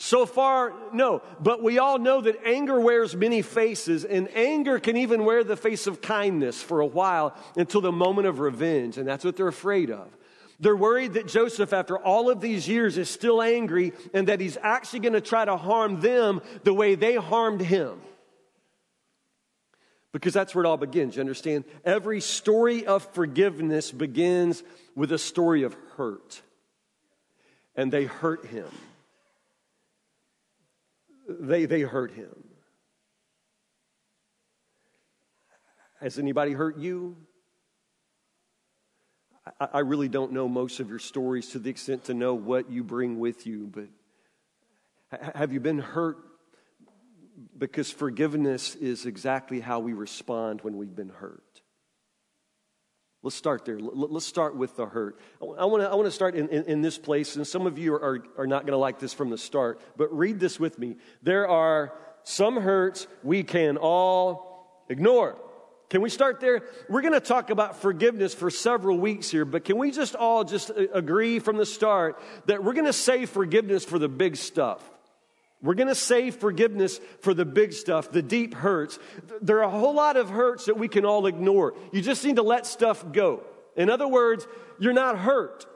So 0.00 0.26
far, 0.26 0.72
no. 0.92 1.22
But 1.40 1.62
we 1.62 1.78
all 1.78 1.98
know 1.98 2.20
that 2.20 2.46
anger 2.46 2.80
wears 2.80 3.16
many 3.16 3.42
faces, 3.42 4.04
and 4.04 4.28
anger 4.34 4.78
can 4.78 4.96
even 4.96 5.24
wear 5.24 5.42
the 5.42 5.56
face 5.56 5.88
of 5.88 6.00
kindness 6.00 6.62
for 6.62 6.80
a 6.80 6.86
while 6.86 7.36
until 7.56 7.80
the 7.80 7.92
moment 7.92 8.28
of 8.28 8.38
revenge, 8.38 8.96
and 8.96 9.08
that's 9.08 9.24
what 9.24 9.36
they're 9.36 9.48
afraid 9.48 9.90
of. 9.90 10.16
They're 10.60 10.76
worried 10.76 11.12
that 11.14 11.28
Joseph, 11.28 11.72
after 11.72 11.96
all 11.96 12.30
of 12.30 12.40
these 12.40 12.66
years, 12.66 12.98
is 12.98 13.08
still 13.08 13.40
angry 13.40 13.92
and 14.12 14.26
that 14.28 14.40
he's 14.40 14.58
actually 14.60 15.00
going 15.00 15.12
to 15.12 15.20
try 15.20 15.44
to 15.44 15.56
harm 15.56 16.00
them 16.00 16.40
the 16.64 16.74
way 16.74 16.96
they 16.96 17.14
harmed 17.14 17.60
him. 17.60 18.00
Because 20.12 20.34
that's 20.34 20.54
where 20.54 20.64
it 20.64 20.68
all 20.68 20.76
begins. 20.76 21.14
You 21.14 21.20
understand? 21.20 21.64
Every 21.84 22.20
story 22.20 22.86
of 22.86 23.04
forgiveness 23.12 23.92
begins 23.92 24.64
with 24.96 25.12
a 25.12 25.18
story 25.18 25.62
of 25.62 25.76
hurt. 25.96 26.42
And 27.76 27.92
they 27.92 28.04
hurt 28.04 28.46
him. 28.46 28.66
They, 31.28 31.66
they 31.66 31.82
hurt 31.82 32.10
him. 32.10 32.34
Has 36.00 36.18
anybody 36.18 36.52
hurt 36.52 36.78
you? 36.78 37.16
I, 39.60 39.68
I 39.74 39.78
really 39.80 40.08
don't 40.08 40.32
know 40.32 40.48
most 40.48 40.80
of 40.80 40.88
your 40.88 40.98
stories 40.98 41.50
to 41.50 41.58
the 41.58 41.70
extent 41.70 42.04
to 42.04 42.14
know 42.14 42.34
what 42.34 42.70
you 42.70 42.82
bring 42.84 43.18
with 43.18 43.46
you, 43.46 43.70
but 43.72 43.88
have 45.34 45.52
you 45.52 45.60
been 45.60 45.78
hurt 45.78 46.18
because 47.56 47.90
forgiveness 47.90 48.74
is 48.74 49.06
exactly 49.06 49.60
how 49.60 49.80
we 49.80 49.92
respond 49.92 50.60
when 50.62 50.76
we've 50.76 50.94
been 50.94 51.08
hurt. 51.08 51.42
Let's 53.22 53.36
start 53.36 53.64
there. 53.64 53.78
Let's 53.80 54.26
start 54.26 54.56
with 54.56 54.76
the 54.76 54.86
hurt. 54.86 55.18
I 55.42 55.64
want 55.64 55.82
to, 55.82 55.90
I 55.90 55.94
want 55.96 56.06
to 56.06 56.12
start 56.12 56.36
in, 56.36 56.48
in, 56.50 56.64
in 56.64 56.82
this 56.82 56.96
place, 56.96 57.34
and 57.34 57.44
some 57.44 57.66
of 57.66 57.76
you 57.76 57.94
are, 57.94 58.24
are 58.38 58.46
not 58.46 58.62
going 58.62 58.72
to 58.72 58.78
like 58.78 59.00
this 59.00 59.12
from 59.12 59.30
the 59.30 59.38
start, 59.38 59.80
but 59.96 60.16
read 60.16 60.38
this 60.38 60.60
with 60.60 60.78
me. 60.78 60.96
There 61.22 61.48
are 61.48 61.94
some 62.22 62.56
hurts 62.56 63.08
we 63.24 63.42
can 63.42 63.76
all 63.76 64.84
ignore. 64.88 65.36
Can 65.90 66.02
we 66.02 66.10
start 66.10 66.40
there? 66.40 66.64
We're 66.88 67.00
going 67.00 67.14
to 67.14 67.20
talk 67.20 67.48
about 67.48 67.80
forgiveness 67.80 68.34
for 68.34 68.50
several 68.50 68.98
weeks 68.98 69.30
here, 69.30 69.46
but 69.46 69.64
can 69.64 69.78
we 69.78 69.90
just 69.90 70.14
all 70.14 70.44
just 70.44 70.70
uh, 70.70 70.88
agree 70.92 71.38
from 71.38 71.56
the 71.56 71.64
start 71.64 72.20
that 72.46 72.62
we're 72.62 72.74
going 72.74 72.84
to 72.84 72.92
save 72.92 73.30
forgiveness 73.30 73.84
for 73.84 73.98
the 73.98 74.08
big 74.08 74.36
stuff? 74.36 74.82
We're 75.62 75.74
going 75.74 75.88
to 75.88 75.94
save 75.94 76.36
forgiveness 76.36 77.00
for 77.20 77.34
the 77.34 77.44
big 77.44 77.72
stuff, 77.72 78.12
the 78.12 78.22
deep 78.22 78.54
hurts. 78.54 78.98
There 79.40 79.58
are 79.58 79.64
a 79.64 79.70
whole 79.70 79.94
lot 79.94 80.16
of 80.16 80.28
hurts 80.28 80.66
that 80.66 80.78
we 80.78 80.88
can 80.88 81.04
all 81.04 81.26
ignore. 81.26 81.74
You 81.90 82.02
just 82.02 82.24
need 82.24 82.36
to 82.36 82.42
let 82.42 82.66
stuff 82.66 83.04
go. 83.12 83.42
In 83.74 83.90
other 83.90 84.06
words, 84.06 84.46
you're 84.78 84.92
not 84.92 85.18
hurt. 85.18 85.66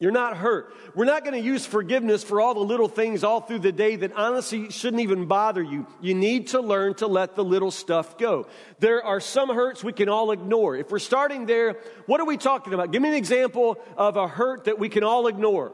You're 0.00 0.12
not 0.12 0.36
hurt. 0.36 0.72
We're 0.94 1.06
not 1.06 1.24
going 1.24 1.34
to 1.34 1.44
use 1.44 1.66
forgiveness 1.66 2.22
for 2.22 2.40
all 2.40 2.54
the 2.54 2.60
little 2.60 2.86
things 2.86 3.24
all 3.24 3.40
through 3.40 3.58
the 3.60 3.72
day 3.72 3.96
that 3.96 4.12
honestly 4.12 4.70
shouldn't 4.70 5.02
even 5.02 5.26
bother 5.26 5.62
you. 5.62 5.88
You 6.00 6.14
need 6.14 6.48
to 6.48 6.60
learn 6.60 6.94
to 6.96 7.08
let 7.08 7.34
the 7.34 7.42
little 7.42 7.72
stuff 7.72 8.16
go. 8.16 8.46
There 8.78 9.04
are 9.04 9.18
some 9.18 9.48
hurts 9.48 9.82
we 9.82 9.92
can 9.92 10.08
all 10.08 10.30
ignore. 10.30 10.76
If 10.76 10.92
we're 10.92 11.00
starting 11.00 11.46
there, 11.46 11.78
what 12.06 12.20
are 12.20 12.26
we 12.26 12.36
talking 12.36 12.74
about? 12.74 12.92
Give 12.92 13.02
me 13.02 13.08
an 13.08 13.16
example 13.16 13.76
of 13.96 14.16
a 14.16 14.28
hurt 14.28 14.66
that 14.66 14.78
we 14.78 14.88
can 14.88 15.02
all 15.02 15.26
ignore. 15.26 15.72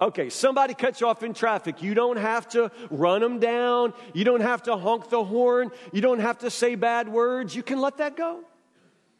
Okay, 0.00 0.28
somebody 0.28 0.74
cuts 0.74 1.00
you 1.00 1.06
off 1.06 1.22
in 1.22 1.34
traffic. 1.34 1.82
You 1.82 1.94
don't 1.94 2.18
have 2.18 2.48
to 2.50 2.72
run 2.90 3.20
them 3.20 3.38
down. 3.38 3.92
You 4.12 4.24
don't 4.24 4.40
have 4.40 4.64
to 4.64 4.76
honk 4.76 5.08
the 5.08 5.22
horn. 5.22 5.70
You 5.92 6.00
don't 6.00 6.20
have 6.20 6.38
to 6.38 6.50
say 6.50 6.74
bad 6.74 7.08
words. 7.08 7.54
You 7.54 7.62
can 7.62 7.80
let 7.80 7.98
that 7.98 8.16
go. 8.16 8.40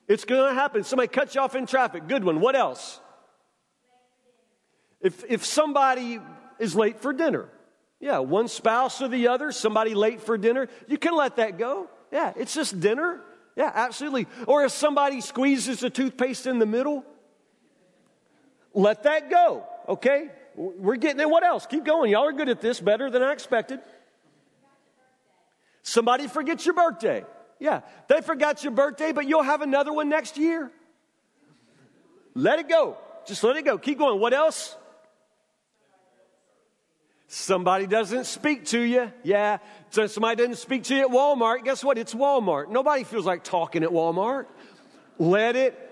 It's 0.09 0.25
going 0.25 0.49
to 0.49 0.55
happen. 0.55 0.85
Somebody 0.85 1.09
cuts 1.09 1.35
you 1.35 1.43
off 1.43 1.55
in 1.55 1.67
traffic. 1.67 2.09
Good 2.09 2.25
one. 2.25 2.41
What 2.41 2.57
else? 2.57 2.99
If, 5.01 5.23
if 5.29 5.45
somebody 5.45 6.19
is 6.59 6.75
late 6.75 7.01
for 7.01 7.13
dinner, 7.13 7.49
yeah, 8.01 8.19
one 8.19 8.49
spouse 8.49 9.03
or 9.03 9.09
the 9.09 9.29
other, 9.29 9.53
somebody 9.53 9.95
late 9.95 10.23
for 10.23 10.39
dinner, 10.39 10.69
you 10.89 10.99
can 10.99 11.15
let 11.15 11.37
that 11.37 11.59
go. 11.59 11.89
Yeah, 12.11 12.33
it's 12.37 12.55
just 12.55 12.81
dinner. 12.81 13.21
Yeah, 13.55 13.71
absolutely. 13.75 14.27
Or 14.47 14.65
if 14.65 14.73
somebody 14.73 15.21
squeezes 15.21 15.81
the 15.81 15.91
toothpaste 15.91 16.47
in 16.47 16.59
the 16.59 16.67
middle, 16.67 17.05
let 18.73 19.03
that 19.03 19.31
go, 19.31 19.65
okay? 19.89 20.31
We're 20.55 20.97
getting 20.97 21.21
it. 21.21 21.29
What 21.29 21.45
else? 21.45 21.67
Keep 21.67 21.85
going. 21.85 22.13
Y'all 22.13 22.25
are 22.25 22.33
good 22.33 22.49
at 22.49 22.61
this, 22.61 22.81
better 22.81 23.11
than 23.11 23.23
I 23.23 23.33
expected. 23.33 23.81
Somebody 25.83 26.29
forgets 26.29 26.65
your 26.65 26.75
birthday. 26.75 27.25
Yeah, 27.61 27.81
they 28.09 28.21
forgot 28.21 28.63
your 28.63 28.73
birthday, 28.73 29.13
but 29.13 29.27
you'll 29.27 29.43
have 29.43 29.63
another 29.63 29.93
one 29.93 30.09
next 30.09 30.39
year. 30.39 30.71
Let 32.35 32.59
it 32.59 32.69
go. 32.69 32.97
Just 33.27 33.43
let 33.43 33.57
it 33.57 33.65
go. 33.65 33.79
Keep 33.79 33.99
going. 33.99 34.21
What 34.21 34.33
else? 34.33 34.77
Somebody 37.27 37.87
doesn't 37.87 38.25
speak 38.25 38.65
to 38.67 38.81
you. 38.81 39.13
Yeah. 39.23 39.59
So 39.91 40.07
somebody 40.07 40.37
doesn't 40.37 40.57
speak 40.57 40.85
to 40.85 40.95
you 40.95 41.03
at 41.03 41.09
Walmart. 41.09 41.65
Guess 41.65 41.85
what? 41.85 41.99
It's 41.99 42.15
Walmart. 42.15 42.71
Nobody 42.71 43.05
feels 43.05 43.27
like 43.27 43.45
talking 43.45 43.83
at 43.83 43.91
Walmart. 43.91 44.47
Let 45.19 45.57
it 45.57 45.88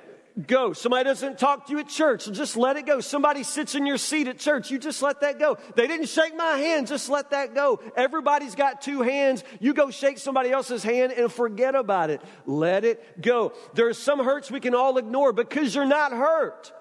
go. 0.47 0.73
Somebody 0.73 1.05
doesn't 1.05 1.39
talk 1.39 1.67
to 1.67 1.73
you 1.73 1.79
at 1.79 1.89
church, 1.89 2.31
just 2.33 2.57
let 2.57 2.77
it 2.77 2.85
go. 2.85 3.01
Somebody 3.01 3.43
sits 3.43 3.75
in 3.75 3.87
your 3.87 3.97
seat 3.97 4.29
at 4.29 4.39
church, 4.39 4.71
you 4.71 4.79
just 4.79 5.03
let 5.03 5.21
that 5.21 5.39
go. 5.39 5.57
They 5.75 5.87
didn't 5.87 6.07
shake 6.07 6.37
my 6.37 6.59
hand, 6.59 6.87
just 6.87 7.09
let 7.09 7.31
that 7.31 7.55
go. 7.55 7.81
Everybody's 7.97 8.55
got 8.55 8.83
two 8.83 9.03
hands. 9.03 9.45
You 9.61 9.73
go 9.73 9.91
shake 9.91 10.19
somebody 10.19 10.51
else's 10.51 10.83
hand 10.83 11.13
and 11.13 11.33
forget 11.33 11.75
about 11.75 12.11
it. 12.11 12.21
Let 12.45 12.85
it 12.85 13.23
go. 13.23 13.53
There 13.75 13.89
are 13.89 13.95
some 13.95 14.23
hurts 14.23 14.51
we 14.51 14.61
can 14.61 14.75
all 14.75 14.99
ignore 14.99 15.33
because 15.33 15.75
you're 15.75 15.87
not 15.87 16.13
hurt. 16.13 16.73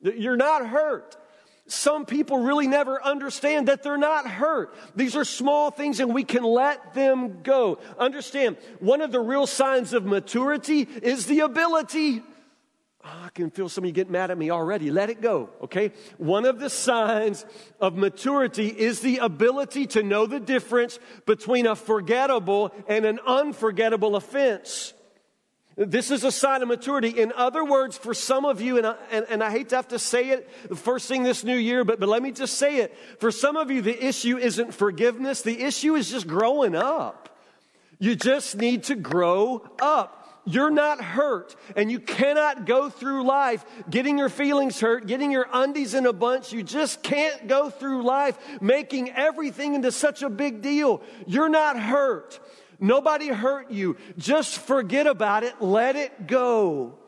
You're 0.00 0.36
not 0.36 0.66
hurt. 0.66 1.16
Some 1.68 2.06
people 2.06 2.38
really 2.38 2.66
never 2.66 3.02
understand 3.02 3.68
that 3.68 3.82
they're 3.82 3.96
not 3.96 4.26
hurt. 4.28 4.74
These 4.96 5.16
are 5.16 5.24
small 5.24 5.70
things 5.70 6.00
and 6.00 6.12
we 6.12 6.24
can 6.24 6.42
let 6.42 6.92
them 6.92 7.42
go. 7.42 7.78
Understand, 7.98 8.56
one 8.80 9.00
of 9.00 9.12
the 9.12 9.20
real 9.20 9.46
signs 9.46 9.92
of 9.92 10.04
maturity 10.04 10.80
is 10.80 11.26
the 11.26 11.40
ability 11.40 12.22
Oh, 13.04 13.08
I 13.24 13.30
can 13.30 13.50
feel 13.50 13.68
some 13.68 13.82
of 13.82 13.88
you 13.88 13.92
getting 13.92 14.12
mad 14.12 14.30
at 14.30 14.38
me 14.38 14.50
already. 14.50 14.90
Let 14.90 15.10
it 15.10 15.20
go, 15.20 15.50
okay? 15.62 15.92
One 16.18 16.44
of 16.44 16.60
the 16.60 16.70
signs 16.70 17.44
of 17.80 17.96
maturity 17.96 18.68
is 18.68 19.00
the 19.00 19.18
ability 19.18 19.86
to 19.88 20.04
know 20.04 20.26
the 20.26 20.38
difference 20.38 21.00
between 21.26 21.66
a 21.66 21.74
forgettable 21.74 22.72
and 22.86 23.04
an 23.04 23.18
unforgettable 23.26 24.14
offense. 24.14 24.94
This 25.76 26.10
is 26.10 26.22
a 26.22 26.30
sign 26.30 26.62
of 26.62 26.68
maturity. 26.68 27.08
In 27.08 27.32
other 27.32 27.64
words, 27.64 27.96
for 27.96 28.14
some 28.14 28.44
of 28.44 28.60
you, 28.60 28.76
and 28.76 28.86
I, 28.86 28.94
and, 29.10 29.26
and 29.30 29.42
I 29.42 29.50
hate 29.50 29.70
to 29.70 29.76
have 29.76 29.88
to 29.88 29.98
say 29.98 30.30
it 30.30 30.48
the 30.68 30.76
first 30.76 31.08
thing 31.08 31.22
this 31.22 31.44
new 31.44 31.56
year, 31.56 31.82
but, 31.82 31.98
but 31.98 32.08
let 32.08 32.22
me 32.22 32.30
just 32.30 32.58
say 32.58 32.78
it. 32.78 32.96
For 33.18 33.30
some 33.30 33.56
of 33.56 33.70
you, 33.70 33.80
the 33.80 34.06
issue 34.06 34.36
isn't 34.36 34.74
forgiveness, 34.74 35.42
the 35.42 35.62
issue 35.62 35.94
is 35.94 36.10
just 36.10 36.26
growing 36.26 36.76
up. 36.76 37.30
You 37.98 38.16
just 38.16 38.56
need 38.56 38.84
to 38.84 38.94
grow 38.94 39.66
up. 39.80 40.21
You're 40.44 40.70
not 40.70 41.00
hurt, 41.00 41.54
and 41.76 41.90
you 41.90 42.00
cannot 42.00 42.66
go 42.66 42.90
through 42.90 43.24
life 43.24 43.64
getting 43.88 44.18
your 44.18 44.28
feelings 44.28 44.80
hurt, 44.80 45.06
getting 45.06 45.30
your 45.30 45.46
undies 45.52 45.94
in 45.94 46.04
a 46.04 46.12
bunch. 46.12 46.52
You 46.52 46.64
just 46.64 47.02
can't 47.02 47.46
go 47.46 47.70
through 47.70 48.02
life 48.02 48.36
making 48.60 49.10
everything 49.10 49.74
into 49.74 49.92
such 49.92 50.22
a 50.22 50.28
big 50.28 50.60
deal. 50.60 51.00
You're 51.26 51.48
not 51.48 51.78
hurt. 51.78 52.40
Nobody 52.80 53.28
hurt 53.28 53.70
you. 53.70 53.96
Just 54.18 54.58
forget 54.58 55.06
about 55.06 55.44
it. 55.44 55.62
Let 55.62 55.94
it 55.94 56.26
go. 56.26 56.98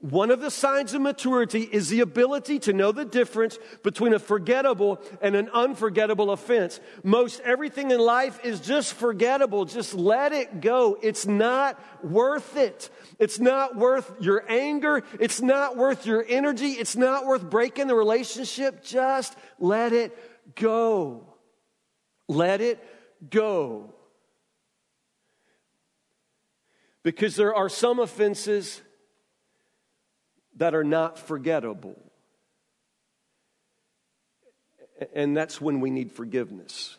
One 0.00 0.30
of 0.30 0.40
the 0.40 0.50
signs 0.50 0.94
of 0.94 1.02
maturity 1.02 1.62
is 1.62 1.88
the 1.88 2.00
ability 2.00 2.60
to 2.60 2.72
know 2.72 2.92
the 2.92 3.04
difference 3.04 3.58
between 3.82 4.14
a 4.14 4.20
forgettable 4.20 5.00
and 5.20 5.34
an 5.34 5.48
unforgettable 5.48 6.30
offense. 6.30 6.78
Most 7.02 7.40
everything 7.40 7.90
in 7.90 7.98
life 7.98 8.38
is 8.44 8.60
just 8.60 8.94
forgettable. 8.94 9.64
Just 9.64 9.94
let 9.94 10.32
it 10.32 10.60
go. 10.60 10.96
It's 11.02 11.26
not 11.26 11.82
worth 12.04 12.56
it. 12.56 12.90
It's 13.18 13.40
not 13.40 13.74
worth 13.74 14.12
your 14.20 14.44
anger. 14.48 15.02
It's 15.18 15.40
not 15.40 15.76
worth 15.76 16.06
your 16.06 16.24
energy. 16.28 16.68
It's 16.68 16.94
not 16.94 17.26
worth 17.26 17.50
breaking 17.50 17.88
the 17.88 17.96
relationship. 17.96 18.84
Just 18.84 19.36
let 19.58 19.92
it 19.92 20.16
go. 20.54 21.34
Let 22.28 22.60
it 22.60 22.78
go. 23.28 23.94
Because 27.02 27.34
there 27.34 27.54
are 27.54 27.68
some 27.68 27.98
offenses 27.98 28.80
that 30.58 30.74
are 30.74 30.84
not 30.84 31.18
forgettable. 31.18 31.96
And 35.14 35.36
that's 35.36 35.60
when 35.60 35.80
we 35.80 35.90
need 35.90 36.12
forgiveness. 36.12 36.96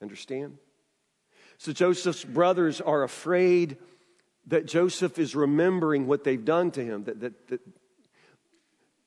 Understand? 0.00 0.58
So 1.58 1.72
Joseph's 1.72 2.24
brothers 2.24 2.80
are 2.80 3.02
afraid 3.02 3.78
that 4.48 4.66
Joseph 4.66 5.18
is 5.18 5.34
remembering 5.34 6.06
what 6.06 6.24
they've 6.24 6.44
done 6.44 6.70
to 6.72 6.84
him, 6.84 7.04
that, 7.04 7.20
that, 7.20 7.48
that 7.48 7.60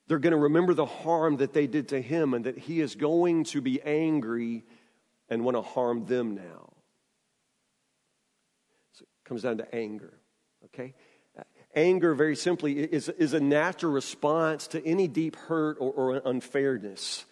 they're 0.08 0.20
going 0.20 0.32
to 0.32 0.38
remember 0.38 0.74
the 0.74 0.86
harm 0.86 1.38
that 1.38 1.54
they 1.54 1.68
did 1.68 1.90
to 1.90 2.02
him, 2.02 2.34
and 2.34 2.46
that 2.46 2.58
he 2.58 2.80
is 2.80 2.96
going 2.96 3.44
to 3.46 3.62
be 3.62 3.82
angry 3.82 4.64
and 5.30 5.44
want 5.44 5.58
to 5.58 5.62
harm 5.62 6.06
them 6.06 6.36
now. 6.36 6.74
So 8.94 9.04
it 9.04 9.28
comes 9.28 9.42
down 9.44 9.58
to 9.58 9.76
anger, 9.76 10.14
okay? 10.66 10.94
Anger, 11.76 12.14
very 12.14 12.36
simply, 12.36 12.80
is, 12.80 13.10
is 13.10 13.34
a 13.34 13.40
natural 13.40 13.92
response 13.92 14.68
to 14.68 14.86
any 14.86 15.08
deep 15.08 15.36
hurt 15.36 15.78
or, 15.80 15.92
or 15.92 16.22
unfairness. 16.24 17.26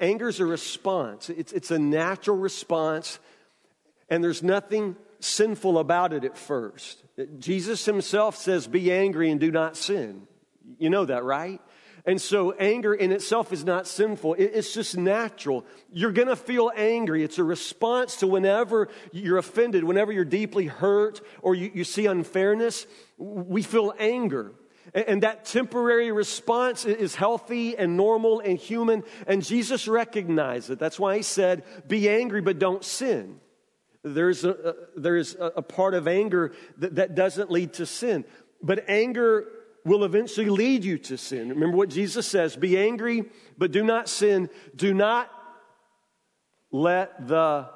Anger 0.00 0.28
is 0.28 0.40
a 0.40 0.46
response, 0.46 1.30
it's, 1.30 1.52
it's 1.52 1.70
a 1.70 1.78
natural 1.78 2.36
response, 2.36 3.18
and 4.08 4.22
there's 4.22 4.42
nothing 4.42 4.96
sinful 5.20 5.78
about 5.78 6.12
it 6.12 6.24
at 6.24 6.36
first. 6.36 7.02
Jesus 7.38 7.84
himself 7.84 8.36
says, 8.36 8.66
Be 8.66 8.92
angry 8.92 9.30
and 9.30 9.40
do 9.40 9.50
not 9.50 9.76
sin. 9.76 10.26
You 10.78 10.90
know 10.90 11.04
that, 11.04 11.24
right? 11.24 11.60
And 12.06 12.20
so 12.20 12.52
anger 12.52 12.94
in 12.94 13.12
itself 13.12 13.52
is 13.52 13.64
not 13.64 13.86
sinful. 13.86 14.34
It's 14.38 14.72
just 14.72 14.96
natural. 14.96 15.64
You're 15.92 16.12
going 16.12 16.28
to 16.28 16.36
feel 16.36 16.72
angry. 16.74 17.22
It's 17.22 17.38
a 17.38 17.44
response 17.44 18.16
to 18.16 18.26
whenever 18.26 18.88
you're 19.12 19.38
offended, 19.38 19.84
whenever 19.84 20.12
you're 20.12 20.24
deeply 20.24 20.66
hurt 20.66 21.20
or 21.42 21.54
you, 21.54 21.70
you 21.74 21.84
see 21.84 22.06
unfairness, 22.06 22.86
we 23.18 23.62
feel 23.62 23.94
anger. 23.98 24.52
And 24.94 25.22
that 25.22 25.44
temporary 25.44 26.10
response 26.10 26.84
is 26.84 27.14
healthy 27.14 27.76
and 27.76 27.96
normal 27.96 28.40
and 28.40 28.58
human. 28.58 29.04
And 29.26 29.44
Jesus 29.44 29.86
recognized 29.86 30.70
it. 30.70 30.78
That's 30.78 30.98
why 30.98 31.16
he 31.16 31.22
said, 31.22 31.62
be 31.86 32.08
angry, 32.08 32.40
but 32.40 32.58
don't 32.58 32.84
sin. 32.84 33.40
There's 34.02 34.44
a, 34.44 34.74
there's 34.96 35.36
a 35.38 35.62
part 35.62 35.94
of 35.94 36.08
anger 36.08 36.52
that, 36.78 36.96
that 36.96 37.14
doesn't 37.14 37.50
lead 37.50 37.74
to 37.74 37.86
sin. 37.86 38.24
But 38.62 38.88
anger 38.88 39.46
will 39.84 40.04
eventually 40.04 40.48
lead 40.48 40.84
you 40.84 40.98
to 40.98 41.16
sin. 41.16 41.48
Remember 41.48 41.76
what 41.76 41.88
Jesus 41.88 42.26
says 42.26 42.56
be 42.56 42.78
angry, 42.78 43.24
but 43.56 43.72
do 43.72 43.82
not 43.82 44.08
sin. 44.08 44.50
Do 44.74 44.94
not 44.94 45.30
let 46.70 47.26
the 47.26 47.68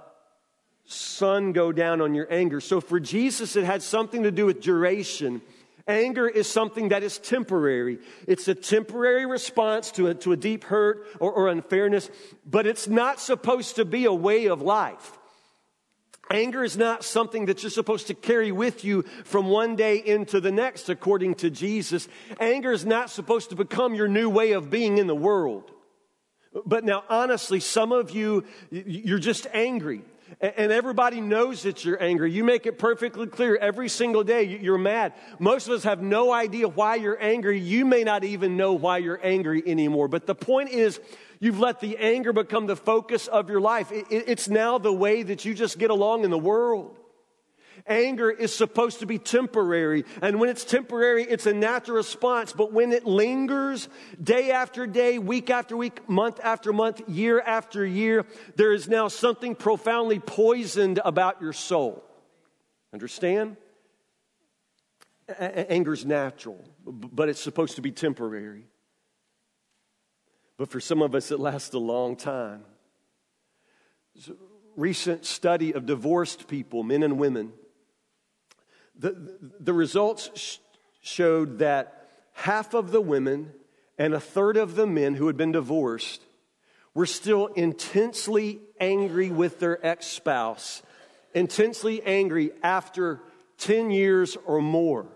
sun 0.85 1.53
go 1.53 1.73
down 1.73 2.01
on 2.01 2.15
your 2.15 2.31
anger. 2.33 2.61
So 2.61 2.81
for 2.81 3.01
Jesus, 3.01 3.57
it 3.57 3.65
had 3.65 3.83
something 3.83 4.25
to 4.25 4.31
do 4.31 4.47
with 4.47 4.61
duration. 4.61 5.41
Anger 5.87 6.29
is 6.29 6.49
something 6.49 6.91
that 6.91 7.03
is 7.03 7.19
temporary. 7.19 7.99
It's 8.27 8.49
a 8.49 8.55
temporary 8.55 9.27
response 9.27 9.91
to 9.93 10.09
a, 10.09 10.15
to 10.17 10.33
a 10.33 10.37
deep 10.37 10.65
hurt 10.65 11.07
or, 11.21 11.33
or 11.33 11.49
unfairness, 11.49 12.11
but 12.47 12.67
it's 12.67 12.89
not 12.89 13.21
supposed 13.21 13.77
to 13.77 13.85
be 13.85 14.05
a 14.05 14.13
way 14.13 14.47
of 14.47 14.63
life. 14.63 15.19
Anger 16.31 16.65
is 16.65 16.77
not 16.77 17.05
something 17.05 17.47
that 17.47 17.63
you're 17.63 17.71
supposed 17.71 18.07
to 18.07 18.15
carry 18.15 18.51
with 18.51 18.85
you 18.85 19.03
from 19.25 19.49
one 19.49 19.77
day 19.77 19.97
into 19.99 20.41
the 20.41 20.53
next, 20.53 20.89
according 20.89 21.35
to 21.37 21.51
Jesus. 21.51 22.09
Anger 22.41 22.73
is 22.73 22.87
not 22.87 23.11
supposed 23.11 23.51
to 23.51 23.57
become 23.57 23.95
your 23.95 24.09
new 24.09 24.31
way 24.31 24.53
of 24.53 24.71
being 24.71 24.99
in 24.99 25.07
the 25.07 25.15
world. 25.15 25.71
But 26.65 26.85
now, 26.85 27.05
honestly, 27.09 27.61
some 27.61 27.93
of 27.93 28.11
you, 28.13 28.45
you're 28.71 29.19
just 29.19 29.47
angry. 29.53 30.03
And 30.41 30.73
everybody 30.73 31.21
knows 31.21 31.63
that 31.63 31.85
you're 31.85 32.03
angry. 32.03 32.33
You 32.33 32.45
make 32.45 32.67
it 32.67 32.79
perfectly 32.79 33.27
clear 33.27 33.57
every 33.57 33.89
single 33.89 34.25
day 34.25 34.45
you're 34.45 34.79
mad. 34.79 35.13
Most 35.39 35.69
of 35.69 35.75
us 35.75 35.85
have 35.85 36.03
no 36.03 36.33
idea 36.33 36.67
why 36.67 36.97
you're 36.97 37.23
angry. 37.23 37.61
You 37.61 37.85
may 37.85 38.03
not 38.05 38.25
even 38.25 38.57
know 38.57 38.73
why 38.73 38.99
you're 38.99 39.21
angry 39.23 39.63
anymore. 39.67 40.09
But 40.09 40.27
the 40.27 40.35
point 40.35 40.71
is, 40.71 40.99
You've 41.45 41.61
let 41.61 41.79
the 41.79 41.99
anger 41.99 42.33
become 42.33 42.65
the 42.65 42.75
focus 42.75 43.27
of 43.27 43.51
your 43.51 43.61
life. 43.61 43.89
it's 43.93 44.49
now 44.49 44.79
the 44.79 44.91
way 44.91 45.23
that 45.23 45.45
you 45.45 45.53
just 45.53 45.79
get 45.79 45.91
along 45.91 46.25
in 46.25 46.31
the 46.31 46.39
world. 46.39 46.97
Anger 47.87 48.31
is 48.31 48.55
supposed 48.55 49.01
to 49.01 49.07
be 49.07 49.19
temporary. 49.19 50.07
And 50.23 50.41
when 50.41 50.49
it's 50.49 50.65
temporary, 50.65 51.25
it's 51.25 51.45
a 51.45 51.53
natural 51.53 51.99
response. 51.99 52.55
But 52.55 52.73
when 52.73 52.93
it 52.93 53.05
lingers 53.05 53.91
day 54.23 54.53
after 54.53 54.87
day, 54.87 55.19
week 55.19 55.51
after 55.51 55.77
week, 55.77 56.09
month 56.09 56.41
after 56.43 56.73
month, 56.73 57.07
year 57.11 57.43
after 57.43 57.85
year, 57.85 58.25
there 58.57 58.73
is 58.73 58.89
now 58.89 59.09
something 59.09 59.55
profoundly 59.55 60.21
poisoned 60.21 60.99
about 61.05 61.43
your 61.43 61.53
soul. 61.53 62.03
Understand? 62.95 63.59
Anger 65.39 65.93
is 65.93 66.07
natural, 66.07 66.65
but 66.87 67.29
it's 67.29 67.43
supposed 67.43 67.77
to 67.77 67.83
be 67.83 67.93
temporary. 67.93 68.65
But 70.57 70.71
for 70.71 70.81
some 70.81 71.03
of 71.03 71.15
us, 71.15 71.31
it 71.31 71.41
lasts 71.41 71.75
a 71.75 71.79
long 71.79 72.17
time. 72.17 72.65
recent 74.77 75.25
study 75.25 75.73
of 75.73 75.87
divorced 75.87 76.49
people, 76.49 76.83
men 76.83 77.03
and 77.03 77.19
women. 77.19 77.53
The, 78.97 79.39
the 79.61 79.73
results 79.73 80.31
sh- 80.35 80.59
showed 81.01 81.59
that 81.59 82.09
half 82.33 82.75
of 82.75 82.91
the 82.91 83.01
women 83.01 83.53
and 83.99 84.15
a 84.15 84.21
third 84.21 84.57
of 84.57 84.77
the 84.77 84.87
men 84.87 85.15
who 85.15 85.27
had 85.27 85.37
been 85.37 85.53
divorced 85.53 86.23
were 86.95 87.07
still 87.07 87.47
intensely 87.47 88.61
angry 88.81 89.31
with 89.31 89.59
their 89.59 89.85
ex 89.85 90.07
spouse, 90.07 90.83
intensely 91.35 92.03
angry 92.03 92.53
after 92.63 93.21
10 93.59 93.91
years 93.91 94.37
or 94.47 94.61
more. 94.61 95.07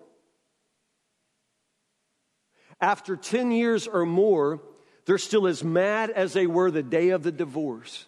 After 2.80 3.16
10 3.16 3.50
years 3.50 3.87
or 3.87 4.07
more, 4.07 4.61
they're 5.08 5.16
still 5.16 5.46
as 5.46 5.64
mad 5.64 6.10
as 6.10 6.34
they 6.34 6.46
were 6.46 6.70
the 6.70 6.82
day 6.82 7.08
of 7.08 7.22
the 7.22 7.32
divorce. 7.32 8.04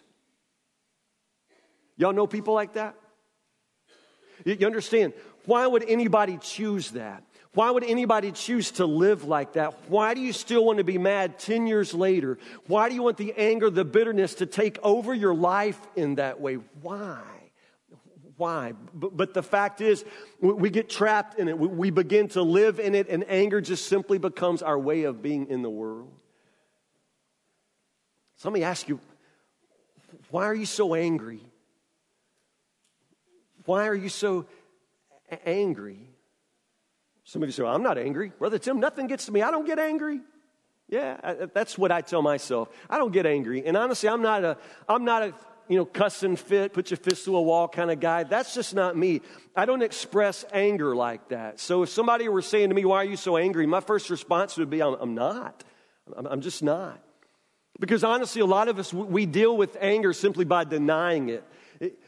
Y'all 1.97 2.13
know 2.13 2.27
people 2.27 2.53
like 2.53 2.73
that? 2.73 2.95
You 4.45 4.67
understand? 4.67 5.13
Why 5.45 5.65
would 5.65 5.83
anybody 5.87 6.37
choose 6.39 6.91
that? 6.91 7.23
Why 7.55 7.71
would 7.71 7.83
anybody 7.83 8.31
choose 8.31 8.69
to 8.73 8.85
live 8.85 9.23
like 9.23 9.53
that? 9.53 9.89
Why 9.89 10.13
do 10.13 10.21
you 10.21 10.31
still 10.31 10.63
want 10.63 10.77
to 10.77 10.83
be 10.83 10.99
mad 10.99 11.39
10 11.39 11.65
years 11.65 11.95
later? 11.95 12.37
Why 12.67 12.87
do 12.87 12.93
you 12.93 13.01
want 13.01 13.17
the 13.17 13.33
anger, 13.35 13.71
the 13.71 13.83
bitterness 13.83 14.35
to 14.35 14.45
take 14.45 14.77
over 14.83 15.11
your 15.11 15.33
life 15.33 15.81
in 15.95 16.15
that 16.15 16.39
way? 16.39 16.59
Why? 16.83 17.23
Why? 18.37 18.73
But, 18.93 19.33
the 19.33 19.41
fact 19.41 19.81
is, 19.81 20.05
we 20.39 20.69
get 20.69 20.87
trapped 20.87 21.39
in 21.39 21.47
it. 21.47 21.57
We 21.57 21.89
begin 21.89 22.27
to 22.29 22.43
live 22.43 22.79
in 22.79 22.93
it, 22.93 23.09
and 23.09 23.25
anger 23.27 23.59
just 23.59 23.87
simply 23.87 24.19
becomes 24.19 24.61
our 24.61 24.77
way 24.77 25.05
of 25.05 25.23
being 25.23 25.47
in 25.47 25.63
the 25.63 25.69
world. 25.69 26.13
So 28.41 28.49
let 28.49 28.55
me 28.55 28.63
ask 28.63 28.89
you 28.89 28.99
why 30.31 30.45
are 30.45 30.55
you 30.55 30.65
so 30.65 30.95
angry? 30.95 31.41
Why 33.65 33.87
are 33.87 33.93
you 33.93 34.09
so 34.09 34.47
angry? 35.45 35.99
Some 37.23 37.43
of 37.43 37.49
you 37.49 37.53
say, 37.53 37.61
well, 37.61 37.75
I'm 37.75 37.83
not 37.83 37.99
angry. 37.99 38.31
Brother 38.39 38.57
Tim, 38.57 38.79
nothing 38.79 39.05
gets 39.05 39.27
to 39.27 39.31
me. 39.31 39.43
I 39.43 39.51
don't 39.51 39.67
get 39.67 39.77
angry. 39.77 40.21
Yeah, 40.89 41.45
that's 41.53 41.77
what 41.77 41.91
I 41.91 42.01
tell 42.01 42.23
myself. 42.23 42.69
I 42.89 42.97
don't 42.97 43.13
get 43.13 43.27
angry. 43.27 43.63
And 43.63 43.77
honestly, 43.77 44.09
I'm 44.09 44.23
not 44.23 44.43
a, 44.43 44.57
I'm 44.89 45.05
not 45.05 45.21
a, 45.21 45.35
you 45.67 45.77
know, 45.77 45.85
cussing 45.85 46.35
fit, 46.35 46.73
put 46.73 46.89
your 46.89 46.97
fist 46.97 47.25
through 47.25 47.35
a 47.35 47.43
wall 47.43 47.67
kind 47.67 47.91
of 47.91 47.99
guy. 47.99 48.23
That's 48.23 48.55
just 48.55 48.73
not 48.73 48.97
me. 48.97 49.21
I 49.55 49.65
don't 49.65 49.83
express 49.83 50.45
anger 50.51 50.95
like 50.95 51.29
that. 51.29 51.59
So 51.59 51.83
if 51.83 51.89
somebody 51.89 52.27
were 52.27 52.41
saying 52.41 52.69
to 52.69 52.75
me, 52.75 52.85
why 52.85 52.97
are 52.97 53.05
you 53.05 53.17
so 53.17 53.37
angry? 53.37 53.67
My 53.67 53.81
first 53.81 54.09
response 54.09 54.57
would 54.57 54.71
be, 54.71 54.81
I'm, 54.81 54.95
I'm 54.99 55.13
not. 55.13 55.63
I'm, 56.17 56.25
I'm 56.25 56.41
just 56.41 56.63
not. 56.63 56.99
Because 57.81 58.03
honestly, 58.03 58.41
a 58.41 58.45
lot 58.45 58.67
of 58.69 58.77
us, 58.77 58.93
we 58.93 59.25
deal 59.25 59.57
with 59.57 59.75
anger 59.81 60.13
simply 60.13 60.45
by 60.45 60.63
denying 60.63 61.29
it. 61.29 61.43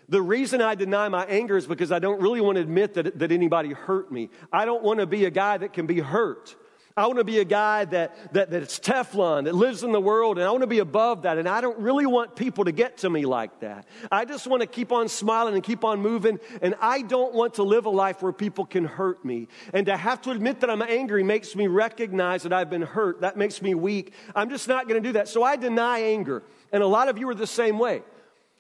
The 0.07 0.21
reason 0.21 0.61
I 0.61 0.75
deny 0.75 1.09
my 1.09 1.25
anger 1.25 1.57
is 1.57 1.65
because 1.65 1.91
I 1.91 1.97
don't 1.97 2.21
really 2.21 2.41
want 2.41 2.57
to 2.57 2.61
admit 2.61 2.93
that, 2.93 3.17
that 3.17 3.31
anybody 3.31 3.71
hurt 3.71 4.11
me. 4.11 4.29
I 4.51 4.65
don't 4.65 4.83
want 4.83 4.99
to 4.99 5.07
be 5.07 5.25
a 5.25 5.31
guy 5.31 5.57
that 5.57 5.73
can 5.73 5.87
be 5.87 5.99
hurt. 5.99 6.55
I 6.95 7.07
want 7.07 7.17
to 7.17 7.23
be 7.23 7.39
a 7.39 7.45
guy 7.45 7.85
that, 7.85 8.33
that, 8.33 8.51
that's 8.51 8.79
Teflon, 8.79 9.45
that 9.45 9.55
lives 9.55 9.81
in 9.81 9.91
the 9.91 9.99
world, 9.99 10.37
and 10.37 10.45
I 10.45 10.51
want 10.51 10.61
to 10.61 10.67
be 10.67 10.77
above 10.77 11.23
that. 11.23 11.39
And 11.39 11.49
I 11.49 11.59
don't 11.59 11.79
really 11.79 12.05
want 12.05 12.35
people 12.35 12.65
to 12.65 12.71
get 12.71 12.97
to 12.97 13.09
me 13.09 13.25
like 13.25 13.61
that. 13.61 13.87
I 14.11 14.25
just 14.25 14.45
want 14.45 14.61
to 14.61 14.67
keep 14.67 14.91
on 14.91 15.07
smiling 15.09 15.55
and 15.55 15.63
keep 15.63 15.83
on 15.83 16.01
moving. 16.01 16.39
And 16.61 16.75
I 16.79 17.01
don't 17.01 17.33
want 17.33 17.55
to 17.55 17.63
live 17.63 17.87
a 17.87 17.89
life 17.89 18.21
where 18.21 18.31
people 18.31 18.65
can 18.65 18.85
hurt 18.85 19.25
me. 19.25 19.47
And 19.73 19.87
to 19.87 19.97
have 19.97 20.21
to 20.23 20.31
admit 20.31 20.59
that 20.59 20.69
I'm 20.69 20.83
angry 20.83 21.23
makes 21.23 21.55
me 21.55 21.65
recognize 21.65 22.43
that 22.43 22.53
I've 22.53 22.69
been 22.69 22.83
hurt. 22.83 23.21
That 23.21 23.37
makes 23.37 23.59
me 23.59 23.73
weak. 23.73 24.13
I'm 24.35 24.51
just 24.51 24.67
not 24.67 24.87
going 24.87 25.01
to 25.01 25.09
do 25.09 25.13
that. 25.13 25.27
So 25.27 25.41
I 25.41 25.55
deny 25.55 25.99
anger. 25.99 26.43
And 26.71 26.83
a 26.83 26.87
lot 26.87 27.09
of 27.09 27.17
you 27.17 27.27
are 27.29 27.35
the 27.35 27.47
same 27.47 27.79
way. 27.79 28.03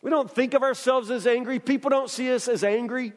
We 0.01 0.09
don't 0.09 0.29
think 0.29 0.55
of 0.55 0.63
ourselves 0.63 1.11
as 1.11 1.27
angry. 1.27 1.59
People 1.59 1.91
don't 1.91 2.09
see 2.09 2.33
us 2.33 2.47
as 2.47 2.63
angry. 2.63 3.13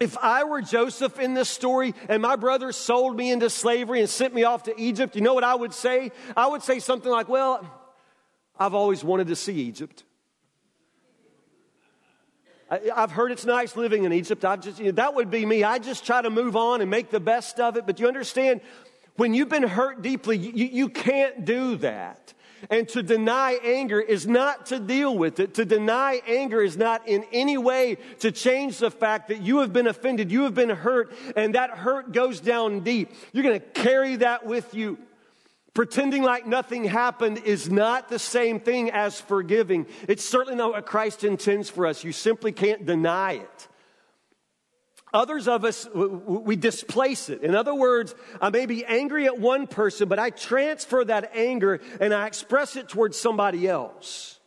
If 0.00 0.18
I 0.18 0.44
were 0.44 0.60
Joseph 0.60 1.18
in 1.18 1.34
this 1.34 1.48
story 1.48 1.94
and 2.08 2.20
my 2.20 2.36
brothers 2.36 2.76
sold 2.76 3.16
me 3.16 3.30
into 3.30 3.48
slavery 3.48 4.00
and 4.00 4.10
sent 4.10 4.34
me 4.34 4.44
off 4.44 4.64
to 4.64 4.80
Egypt, 4.80 5.14
you 5.14 5.22
know 5.22 5.34
what 5.34 5.44
I 5.44 5.54
would 5.54 5.72
say? 5.72 6.10
I 6.36 6.48
would 6.48 6.62
say 6.62 6.80
something 6.80 7.10
like, 7.10 7.28
Well, 7.28 7.64
I've 8.58 8.74
always 8.74 9.04
wanted 9.04 9.28
to 9.28 9.36
see 9.36 9.54
Egypt. 9.54 10.04
I've 12.70 13.12
heard 13.12 13.30
it's 13.30 13.44
nice 13.44 13.76
living 13.76 14.04
in 14.04 14.12
Egypt. 14.12 14.44
I've 14.44 14.60
just, 14.60 14.78
you 14.78 14.86
know, 14.86 14.92
that 14.92 15.14
would 15.14 15.30
be 15.30 15.44
me. 15.44 15.62
I 15.64 15.78
just 15.78 16.04
try 16.04 16.22
to 16.22 16.30
move 16.30 16.56
on 16.56 16.80
and 16.80 16.90
make 16.90 17.10
the 17.10 17.20
best 17.20 17.60
of 17.60 17.76
it. 17.76 17.86
But 17.86 18.00
you 18.00 18.08
understand, 18.08 18.62
when 19.16 19.34
you've 19.34 19.48
been 19.48 19.64
hurt 19.64 20.02
deeply, 20.02 20.38
you, 20.38 20.66
you 20.66 20.88
can't 20.88 21.44
do 21.44 21.76
that. 21.76 22.32
And 22.70 22.88
to 22.90 23.02
deny 23.02 23.58
anger 23.62 24.00
is 24.00 24.26
not 24.26 24.66
to 24.66 24.78
deal 24.78 25.16
with 25.16 25.40
it. 25.40 25.54
To 25.54 25.64
deny 25.64 26.22
anger 26.26 26.62
is 26.62 26.76
not 26.76 27.06
in 27.08 27.24
any 27.32 27.58
way 27.58 27.98
to 28.20 28.32
change 28.32 28.78
the 28.78 28.90
fact 28.90 29.28
that 29.28 29.40
you 29.42 29.58
have 29.58 29.72
been 29.72 29.86
offended, 29.86 30.30
you 30.30 30.44
have 30.44 30.54
been 30.54 30.70
hurt, 30.70 31.12
and 31.36 31.54
that 31.54 31.70
hurt 31.70 32.12
goes 32.12 32.40
down 32.40 32.80
deep. 32.80 33.12
You're 33.32 33.44
going 33.44 33.60
to 33.60 33.66
carry 33.66 34.16
that 34.16 34.46
with 34.46 34.74
you. 34.74 34.98
Pretending 35.74 36.22
like 36.22 36.46
nothing 36.46 36.84
happened 36.84 37.38
is 37.38 37.68
not 37.68 38.08
the 38.08 38.20
same 38.20 38.60
thing 38.60 38.92
as 38.92 39.20
forgiving. 39.20 39.86
It's 40.06 40.24
certainly 40.24 40.56
not 40.56 40.70
what 40.70 40.86
Christ 40.86 41.24
intends 41.24 41.68
for 41.68 41.86
us. 41.86 42.04
You 42.04 42.12
simply 42.12 42.52
can't 42.52 42.86
deny 42.86 43.32
it. 43.32 43.68
Others 45.14 45.46
of 45.46 45.64
us, 45.64 45.88
we 45.94 46.56
displace 46.56 47.28
it. 47.28 47.42
In 47.42 47.54
other 47.54 47.72
words, 47.72 48.16
I 48.40 48.50
may 48.50 48.66
be 48.66 48.84
angry 48.84 49.26
at 49.26 49.38
one 49.38 49.68
person, 49.68 50.08
but 50.08 50.18
I 50.18 50.30
transfer 50.30 51.04
that 51.04 51.30
anger 51.36 51.80
and 52.00 52.12
I 52.12 52.26
express 52.26 52.74
it 52.74 52.88
towards 52.88 53.16
somebody 53.16 53.68
else. 53.68 54.40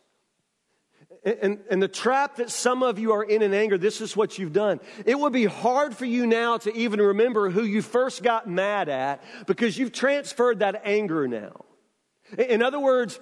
And, 1.24 1.60
and, 1.70 1.82
the 1.82 1.88
trap 1.88 2.36
that 2.36 2.50
some 2.50 2.82
of 2.82 2.98
you 2.98 3.12
are 3.12 3.24
in 3.24 3.42
in 3.42 3.52
anger, 3.52 3.76
this 3.76 4.00
is 4.00 4.16
what 4.16 4.38
you've 4.38 4.52
done. 4.52 4.78
It 5.04 5.18
would 5.18 5.32
be 5.32 5.46
hard 5.46 5.96
for 5.96 6.04
you 6.04 6.26
now 6.26 6.58
to 6.58 6.74
even 6.74 7.00
remember 7.00 7.50
who 7.50 7.64
you 7.64 7.82
first 7.82 8.22
got 8.22 8.48
mad 8.48 8.88
at 8.88 9.22
because 9.46 9.76
you've 9.76 9.92
transferred 9.92 10.60
that 10.60 10.82
anger 10.84 11.26
now. 11.26 11.64
In 12.36 12.62
other 12.62 12.78
words, 12.78 13.18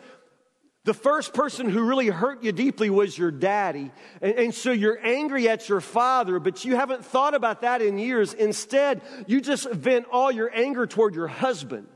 the 0.87 0.95
first 0.95 1.35
person 1.35 1.69
who 1.69 1.83
really 1.83 2.07
hurt 2.07 2.45
you 2.45 2.53
deeply 2.53 2.91
was 2.91 3.19
your 3.19 3.33
daddy. 3.33 3.91
And, 4.23 4.35
and, 4.35 4.55
so 4.55 4.71
you're 4.71 5.05
angry 5.05 5.49
at 5.49 5.69
your 5.69 5.81
father, 5.81 6.39
but 6.39 6.65
you 6.65 6.77
haven't 6.77 7.05
thought 7.05 7.35
about 7.35 7.63
that 7.63 7.83
in 7.83 7.99
years. 7.99 8.33
Instead, 8.33 9.03
you 9.27 9.41
just 9.41 9.69
vent 9.69 10.07
all 10.13 10.31
your 10.31 10.49
anger 10.55 10.87
toward 10.87 11.17
your 11.17 11.27
husband. 11.27 11.89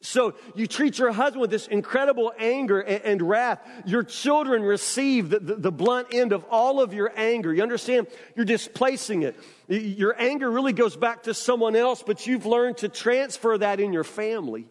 So 0.00 0.34
you 0.54 0.66
treat 0.66 0.98
your 0.98 1.12
husband 1.12 1.42
with 1.42 1.50
this 1.50 1.66
incredible 1.66 2.32
anger 2.38 2.80
and, 2.80 3.04
and 3.04 3.22
wrath. 3.22 3.60
Your 3.84 4.02
children 4.02 4.62
receive 4.62 5.28
the, 5.28 5.38
the, 5.38 5.54
the 5.56 5.72
blunt 5.72 6.08
end 6.14 6.32
of 6.32 6.46
all 6.50 6.80
of 6.80 6.94
your 6.94 7.12
anger. 7.14 7.52
You 7.52 7.62
understand? 7.62 8.06
You're 8.34 8.46
displacing 8.46 9.24
it. 9.24 9.38
Your 9.68 10.18
anger 10.18 10.50
really 10.50 10.72
goes 10.72 10.96
back 10.96 11.24
to 11.24 11.34
someone 11.34 11.76
else, 11.76 12.02
but 12.02 12.26
you've 12.26 12.46
learned 12.46 12.78
to 12.78 12.88
transfer 12.88 13.58
that 13.58 13.78
in 13.78 13.92
your 13.92 14.04
family. 14.04 14.66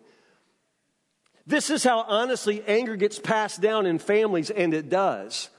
This 1.48 1.70
is 1.70 1.84
how 1.84 2.02
honestly 2.02 2.64
anger 2.68 2.96
gets 2.96 3.20
passed 3.20 3.62
down 3.62 3.86
in 3.86 4.00
families, 4.00 4.50
and 4.50 4.74
it 4.74 4.90
does. 4.90 5.50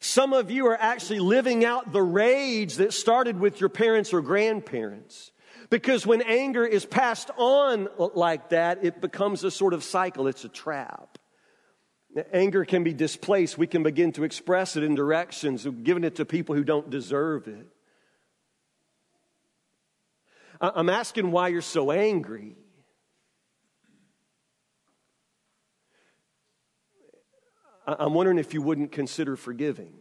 Some 0.00 0.32
of 0.32 0.50
you 0.50 0.66
are 0.66 0.80
actually 0.80 1.20
living 1.20 1.64
out 1.64 1.92
the 1.92 2.02
rage 2.02 2.76
that 2.76 2.92
started 2.92 3.38
with 3.38 3.60
your 3.60 3.68
parents 3.68 4.12
or 4.12 4.20
grandparents. 4.20 5.30
Because 5.70 6.06
when 6.06 6.22
anger 6.22 6.66
is 6.66 6.84
passed 6.84 7.30
on 7.36 7.88
like 7.96 8.50
that, 8.50 8.84
it 8.84 9.00
becomes 9.00 9.42
a 9.44 9.50
sort 9.50 9.74
of 9.74 9.82
cycle, 9.82 10.26
it's 10.26 10.44
a 10.44 10.48
trap. 10.48 11.18
Anger 12.32 12.64
can 12.64 12.84
be 12.84 12.92
displaced. 12.92 13.56
We 13.56 13.66
can 13.66 13.82
begin 13.82 14.12
to 14.12 14.24
express 14.24 14.76
it 14.76 14.82
in 14.82 14.94
directions 14.94 15.66
giving 15.82 16.04
it 16.04 16.16
to 16.16 16.26
people 16.26 16.54
who 16.54 16.64
don't 16.64 16.90
deserve 16.90 17.48
it. 17.48 17.66
I'm 20.60 20.90
asking 20.90 21.30
why 21.30 21.48
you're 21.48 21.62
so 21.62 21.90
angry. 21.90 22.56
I'm 27.86 28.14
wondering 28.14 28.38
if 28.38 28.54
you 28.54 28.62
wouldn't 28.62 28.92
consider 28.92 29.36
forgiving. 29.36 29.94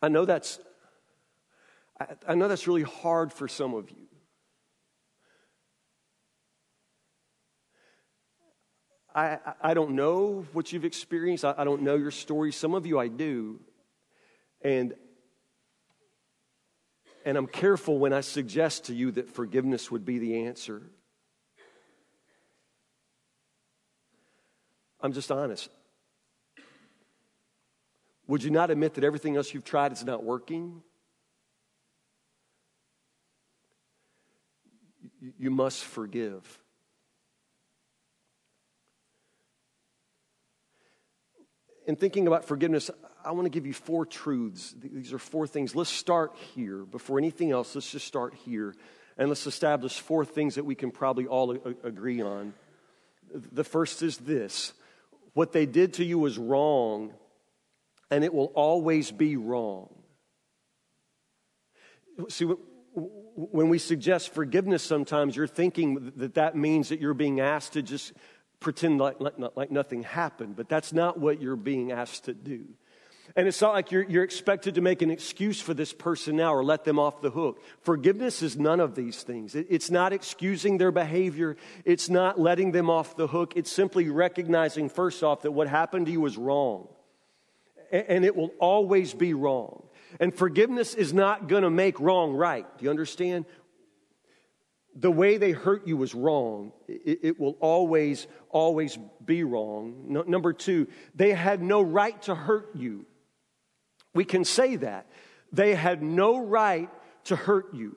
I 0.00 0.08
know 0.08 0.24
that's 0.24 0.60
I, 2.28 2.34
know 2.34 2.46
that's 2.46 2.68
really 2.68 2.82
hard 2.82 3.32
for 3.32 3.48
some 3.48 3.74
of 3.74 3.90
you. 3.90 4.06
I, 9.12 9.38
I 9.60 9.74
don't 9.74 9.92
know 9.92 10.46
what 10.52 10.72
you've 10.72 10.84
experienced. 10.84 11.44
I, 11.44 11.54
I 11.58 11.64
don't 11.64 11.82
know 11.82 11.96
your 11.96 12.12
story. 12.12 12.52
Some 12.52 12.74
of 12.74 12.86
you 12.86 13.00
I 13.00 13.08
do. 13.08 13.58
And, 14.62 14.94
and 17.24 17.36
I'm 17.36 17.48
careful 17.48 17.98
when 17.98 18.12
I 18.12 18.20
suggest 18.20 18.84
to 18.84 18.94
you 18.94 19.10
that 19.12 19.28
forgiveness 19.28 19.90
would 19.90 20.04
be 20.04 20.18
the 20.18 20.46
answer. 20.46 20.82
I'm 25.00 25.12
just 25.12 25.30
honest. 25.30 25.68
Would 28.26 28.42
you 28.42 28.50
not 28.50 28.70
admit 28.70 28.94
that 28.94 29.04
everything 29.04 29.36
else 29.36 29.54
you've 29.54 29.64
tried 29.64 29.92
is 29.92 30.04
not 30.04 30.22
working? 30.22 30.82
you 35.38 35.50
must 35.50 35.84
forgive. 35.84 36.58
In 41.86 41.96
thinking 41.96 42.26
about 42.26 42.44
forgiveness, 42.44 42.90
I 43.24 43.32
want 43.32 43.46
to 43.46 43.50
give 43.50 43.66
you 43.66 43.72
four 43.72 44.04
truths. 44.04 44.74
These 44.78 45.12
are 45.12 45.18
four 45.18 45.46
things. 45.46 45.74
Let's 45.74 45.90
start 45.90 46.36
here. 46.54 46.84
Before 46.84 47.18
anything 47.18 47.50
else, 47.50 47.74
let's 47.74 47.90
just 47.90 48.06
start 48.06 48.34
here. 48.34 48.74
And 49.16 49.28
let's 49.28 49.46
establish 49.46 49.98
four 49.98 50.24
things 50.24 50.56
that 50.56 50.64
we 50.64 50.74
can 50.74 50.90
probably 50.90 51.26
all 51.26 51.50
agree 51.82 52.20
on. 52.20 52.52
The 53.32 53.64
first 53.64 54.02
is 54.02 54.18
this 54.18 54.74
what 55.38 55.52
they 55.52 55.66
did 55.66 55.92
to 55.92 56.04
you 56.04 56.18
was 56.18 56.36
wrong, 56.36 57.14
and 58.10 58.24
it 58.24 58.34
will 58.34 58.50
always 58.56 59.12
be 59.12 59.36
wrong. 59.36 59.88
See, 62.28 62.44
when 62.44 63.68
we 63.68 63.78
suggest 63.78 64.34
forgiveness, 64.34 64.82
sometimes 64.82 65.36
you're 65.36 65.46
thinking 65.46 66.12
that 66.16 66.34
that 66.34 66.56
means 66.56 66.88
that 66.88 67.00
you're 67.00 67.14
being 67.14 67.38
asked 67.38 67.74
to 67.74 67.82
just 67.82 68.14
pretend 68.58 68.98
like, 68.98 69.20
like, 69.20 69.34
like 69.54 69.70
nothing 69.70 70.02
happened, 70.02 70.56
but 70.56 70.68
that's 70.68 70.92
not 70.92 71.20
what 71.20 71.40
you're 71.40 71.54
being 71.54 71.92
asked 71.92 72.24
to 72.24 72.34
do. 72.34 72.64
And 73.36 73.46
it's 73.46 73.60
not 73.60 73.72
like 73.72 73.92
you're, 73.92 74.04
you're 74.04 74.24
expected 74.24 74.76
to 74.76 74.80
make 74.80 75.02
an 75.02 75.10
excuse 75.10 75.60
for 75.60 75.74
this 75.74 75.92
person 75.92 76.36
now 76.36 76.54
or 76.54 76.64
let 76.64 76.84
them 76.84 76.98
off 76.98 77.20
the 77.20 77.30
hook. 77.30 77.62
Forgiveness 77.82 78.42
is 78.42 78.56
none 78.56 78.80
of 78.80 78.94
these 78.94 79.22
things. 79.22 79.54
It, 79.54 79.66
it's 79.70 79.90
not 79.90 80.12
excusing 80.12 80.78
their 80.78 80.90
behavior, 80.90 81.56
it's 81.84 82.08
not 82.08 82.40
letting 82.40 82.72
them 82.72 82.90
off 82.90 83.16
the 83.16 83.26
hook. 83.26 83.52
It's 83.56 83.70
simply 83.70 84.08
recognizing, 84.08 84.88
first 84.88 85.22
off, 85.22 85.42
that 85.42 85.52
what 85.52 85.68
happened 85.68 86.06
to 86.06 86.12
you 86.12 86.20
was 86.20 86.36
wrong. 86.36 86.88
And, 87.92 88.04
and 88.08 88.24
it 88.24 88.34
will 88.34 88.50
always 88.58 89.14
be 89.14 89.34
wrong. 89.34 89.84
And 90.18 90.34
forgiveness 90.34 90.94
is 90.94 91.12
not 91.12 91.48
going 91.48 91.62
to 91.62 91.70
make 91.70 92.00
wrong 92.00 92.32
right. 92.32 92.66
Do 92.78 92.84
you 92.84 92.90
understand? 92.90 93.44
The 94.96 95.12
way 95.12 95.36
they 95.36 95.52
hurt 95.52 95.86
you 95.86 95.96
was 95.96 96.14
wrong. 96.14 96.72
It, 96.88 97.20
it 97.22 97.40
will 97.40 97.56
always, 97.60 98.26
always 98.48 98.98
be 99.24 99.44
wrong. 99.44 100.06
No, 100.08 100.22
number 100.22 100.52
two, 100.52 100.88
they 101.14 101.34
had 101.34 101.62
no 101.62 101.82
right 101.82 102.20
to 102.22 102.34
hurt 102.34 102.70
you. 102.74 103.04
We 104.18 104.24
can 104.24 104.44
say 104.44 104.74
that. 104.74 105.06
They 105.52 105.76
had 105.76 106.02
no 106.02 106.44
right 106.44 106.90
to 107.26 107.36
hurt 107.36 107.72
you. 107.72 107.94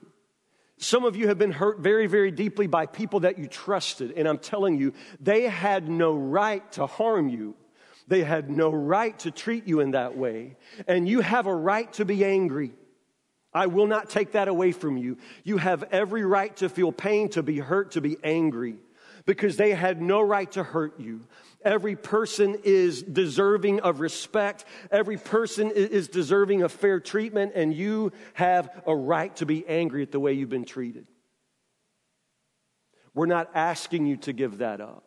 Some 0.78 1.04
of 1.04 1.16
you 1.16 1.30
have 1.30 1.40
been 1.40 1.52
hurt 1.52 1.80
very, 1.80 2.06
very 2.06 2.30
deeply 2.30 2.68
by 2.68 2.86
people 2.86 3.22
that 3.22 3.40
you 3.40 3.48
trusted. 3.48 4.12
And 4.16 4.28
I'm 4.28 4.38
telling 4.38 4.78
you, 4.78 4.94
they 5.20 5.50
had 5.50 5.90
no 5.90 6.14
right 6.14 6.72
to 6.74 6.86
harm 6.86 7.28
you. 7.28 7.56
They 8.08 8.24
had 8.24 8.52
no 8.52 8.70
right 8.70 9.18
to 9.22 9.32
treat 9.32 9.68
you 9.68 9.80
in 9.80 9.92
that 9.92 10.16
way. 10.16 10.58
And 10.88 11.10
you 11.10 11.22
have 11.22 11.48
a 11.48 11.56
right 11.56 11.92
to 11.94 12.06
be 12.06 12.24
angry. 12.24 12.74
I 13.52 13.66
will 13.66 13.88
not 13.88 14.12
take 14.12 14.34
that 14.34 14.48
away 14.48 14.74
from 14.74 14.98
you. 14.98 15.18
You 15.44 15.58
have 15.58 15.82
every 15.90 16.24
right 16.24 16.56
to 16.58 16.70
feel 16.70 16.92
pain, 16.92 17.30
to 17.30 17.42
be 17.42 17.58
hurt, 17.58 17.94
to 17.94 18.02
be 18.02 18.18
angry, 18.24 18.76
because 19.26 19.58
they 19.58 19.72
had 19.72 20.02
no 20.02 20.22
right 20.22 20.52
to 20.54 20.64
hurt 20.64 21.00
you. 21.00 21.22
Every 21.64 21.96
person 21.96 22.58
is 22.64 23.04
deserving 23.04 23.82
of 23.82 24.00
respect. 24.00 24.66
Every 24.90 25.18
person 25.18 25.72
is 25.72 26.08
deserving 26.08 26.64
of 26.64 26.72
fair 26.72 27.00
treatment, 27.00 27.54
and 27.56 27.74
you 27.74 28.12
have 28.34 28.70
a 28.88 28.96
right 28.96 29.36
to 29.38 29.46
be 29.46 29.68
angry 29.68 30.02
at 30.02 30.12
the 30.12 30.20
way 30.20 30.34
you've 30.34 30.50
been 30.50 30.66
treated. 30.66 31.06
We're 33.14 33.26
not 33.28 33.52
asking 33.54 34.06
you 34.06 34.18
to 34.18 34.34
give 34.34 34.60
that 34.60 34.82
up. 34.82 35.04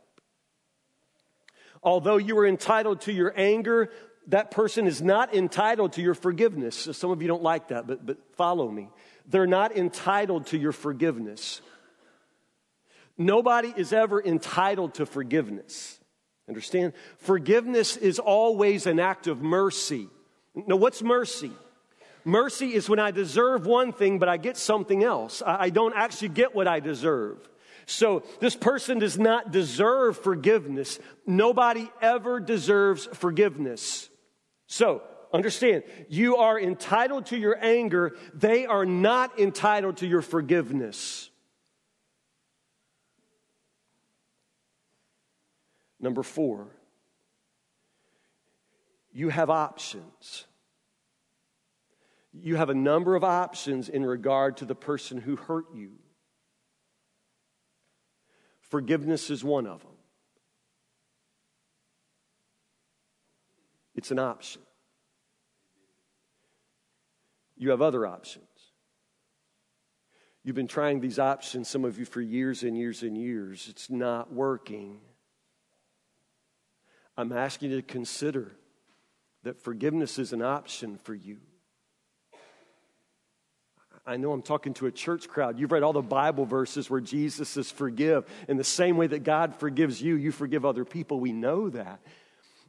Although 1.83 2.17
you 2.17 2.39
are 2.39 2.47
entitled 2.47 3.03
to 3.03 3.13
your 3.13 3.33
anger, 3.37 3.91
that 4.29 4.51
person 4.51 4.87
is 4.87 5.03
not 5.03 5.35
entitled 5.35 5.95
to 5.95 6.03
your 6.03 6.15
forgiveness. 6.15 6.89
Some 6.93 7.11
of 7.11 7.21
you 7.21 7.29
don't 7.29 7.43
like 7.43 7.69
that, 7.69 7.87
but, 7.87 8.05
but 8.05 8.19
follow 8.37 8.71
me. 8.71 8.89
They're 9.27 9.47
not 9.47 9.77
entitled 9.77 10.47
to 10.49 10.59
your 10.59 10.73
forgiveness. 10.73 11.61
Nobody 13.17 13.73
is 13.77 13.93
ever 13.93 14.23
entitled 14.23 14.95
to 14.95 15.07
forgiveness. 15.07 16.01
Understand? 16.49 16.93
Forgiveness 17.19 17.97
is 17.97 18.19
always 18.19 18.87
an 18.87 18.99
act 18.99 19.27
of 19.27 19.41
mercy. 19.41 20.09
Now, 20.55 20.77
what's 20.77 21.03
mercy? 21.03 21.53
Mercy 22.25 22.75
is 22.75 22.89
when 22.89 22.99
I 22.99 23.11
deserve 23.11 23.67
one 23.67 23.93
thing, 23.93 24.19
but 24.19 24.29
I 24.29 24.37
get 24.37 24.57
something 24.57 25.05
else. 25.05 25.43
I 25.45 25.71
don't 25.71 25.95
actually 25.95 26.31
get 26.31 26.55
what 26.55 26.67
I 26.67 26.81
deserve. 26.81 27.49
So 27.87 28.23
this 28.41 28.57
person 28.57 28.99
does 28.99 29.19
not 29.19 29.51
deserve 29.51 30.17
forgiveness. 30.19 30.99
Nobody 31.27 31.91
ever 32.01 32.41
deserves 32.41 33.07
forgiveness. 33.13 34.09
So 34.67 35.03
understand, 35.33 35.85
you 36.09 36.37
are 36.37 36.59
entitled 36.59 37.27
to 37.27 37.37
your 37.37 37.59
anger. 37.63 38.17
They 38.33 38.65
are 38.65 38.87
not 38.87 39.39
entitled 39.39 39.99
to 39.99 40.07
your 40.07 40.23
forgiveness. 40.23 41.29
Number 46.05 46.23
four, 46.23 46.67
you 49.11 49.31
have 49.31 49.49
options. 49.49 50.45
You 52.35 52.57
have 52.57 52.69
a 52.69 52.75
number 52.75 53.15
of 53.15 53.25
options 53.25 53.89
in 53.89 54.05
regard 54.05 54.59
to 54.59 54.67
the 54.67 54.75
person 54.75 55.17
who 55.17 55.37
hurt 55.37 55.65
you. 55.75 55.93
Forgiveness 58.61 59.31
is 59.31 59.43
one 59.43 59.67
of 59.67 59.81
them. 59.81 59.97
It's 63.95 64.11
an 64.11 64.19
option. 64.19 64.61
You 67.57 67.71
have 67.71 67.81
other 67.81 68.07
options. 68.07 68.45
You've 70.43 70.55
been 70.55 70.69
trying 70.69 71.01
these 71.01 71.19
options, 71.19 71.67
some 71.67 71.87
of 71.87 71.99
you, 71.99 72.05
for 72.05 72.21
years 72.21 72.63
and 72.63 72.77
years 72.77 73.03
and 73.03 73.17
years. 73.17 73.69
It's 73.71 73.89
not 73.89 74.31
working. 74.31 75.01
I'm 77.17 77.33
asking 77.33 77.71
you 77.71 77.77
to 77.77 77.83
consider 77.83 78.53
that 79.45 79.63
forgiveness 79.63 80.19
is 80.19 80.33
an 80.33 80.43
option 80.43 80.99
for 81.05 81.15
you. 81.15 81.39
I 84.07 84.19
know 84.19 84.33
I'm 84.33 84.43
talking 84.43 84.75
to 84.75 84.87
a 84.87 84.91
church 84.91 85.29
crowd. 85.29 85.59
You've 85.59 85.73
read 85.73 85.83
all 85.83 85.95
the 85.95 86.03
Bible 86.03 86.45
verses 86.45 86.91
where 86.91 87.01
Jesus 87.01 87.49
says, 87.49 87.71
Forgive. 87.71 88.27
In 88.49 88.59
the 88.59 88.65
same 88.65 88.99
way 88.99 89.07
that 89.07 89.25
God 89.25 89.55
forgives 89.57 90.03
you, 90.03 90.17
you 90.17 90.31
forgive 90.31 90.65
other 90.65 90.85
people. 90.85 91.21
We 91.21 91.33
know 91.33 91.71
that. 91.71 92.01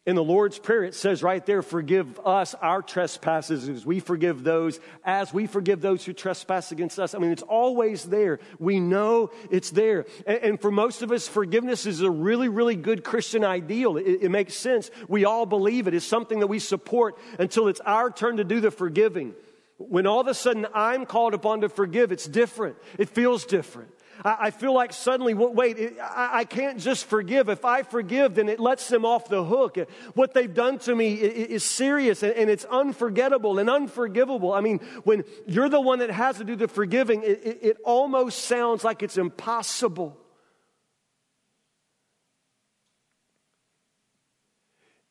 In 0.05 0.15
the 0.15 0.23
Lord's 0.23 0.59
Prayer, 0.59 0.83
it 0.83 0.93
says 0.93 1.23
right 1.23 1.43
there, 1.43 1.63
Forgive 1.63 2.19
us 2.19 2.53
our 2.61 2.83
trespasses 2.83 3.67
as 3.67 3.87
we 3.87 3.99
forgive 3.99 4.43
those, 4.43 4.79
as 5.03 5.33
we 5.33 5.47
forgive 5.47 5.81
those 5.81 6.05
who 6.05 6.13
trespass 6.13 6.71
against 6.71 6.99
us. 6.99 7.15
I 7.15 7.17
mean, 7.17 7.31
it's 7.31 7.41
always 7.41 8.03
there. 8.03 8.39
We 8.59 8.79
know 8.79 9.31
it's 9.49 9.71
there. 9.71 10.05
And, 10.27 10.37
and 10.37 10.61
for 10.61 10.69
most 10.69 11.01
of 11.01 11.11
us, 11.11 11.27
forgiveness 11.27 11.87
is 11.87 12.01
a 12.01 12.11
really, 12.11 12.49
really 12.49 12.75
good 12.75 13.03
Christian 13.03 13.43
ideal. 13.43 13.97
It, 13.97 14.19
it 14.21 14.29
makes 14.29 14.53
sense. 14.53 14.91
We 15.07 15.25
all 15.25 15.47
believe 15.47 15.87
it. 15.87 15.95
It's 15.95 16.05
something 16.05 16.39
that 16.39 16.47
we 16.47 16.59
support 16.59 17.17
until 17.39 17.67
it's 17.67 17.79
our 17.79 18.11
turn 18.11 18.37
to 18.37 18.43
do 18.43 18.59
the 18.59 18.69
forgiving. 18.69 19.33
When 19.77 20.05
all 20.05 20.21
of 20.21 20.27
a 20.27 20.35
sudden 20.35 20.67
I'm 20.75 21.07
called 21.07 21.33
upon 21.33 21.61
to 21.61 21.69
forgive, 21.69 22.11
it's 22.11 22.27
different. 22.27 22.77
It 22.99 23.09
feels 23.09 23.43
different. 23.43 23.89
I, 24.23 24.51
feel 24.51 24.73
like 24.73 24.93
suddenly, 24.93 25.33
wait, 25.33 25.77
it, 25.77 25.97
I, 26.01 26.45
can't 26.45 26.79
just 26.79 27.05
forgive. 27.05 27.49
If 27.49 27.65
I 27.65 27.83
forgive, 27.83 28.35
then 28.35 28.49
it 28.49 28.59
lets 28.59 28.87
them 28.87 29.05
off 29.05 29.27
the 29.27 29.43
hook. 29.43 29.77
What 30.13 30.33
they've 30.33 30.53
done 30.53 30.79
to 30.79 30.95
me 30.95 31.13
is, 31.13 31.63
serious 31.63 32.23
and, 32.23 32.49
it's 32.49 32.65
unforgettable 32.65 33.59
and 33.59 33.69
unforgivable. 33.69 34.53
I 34.53 34.61
mean, 34.61 34.79
when 35.03 35.23
you're 35.45 35.69
the 35.69 35.81
one 35.81 35.99
that 35.99 36.11
has 36.11 36.37
to 36.37 36.43
do 36.43 36.55
the 36.55 36.67
forgiving, 36.67 37.23
it 37.25 37.77
almost 37.83 38.45
sounds 38.45 38.83
like 38.83 39.03
it's 39.03 39.17
impossible. 39.17 40.17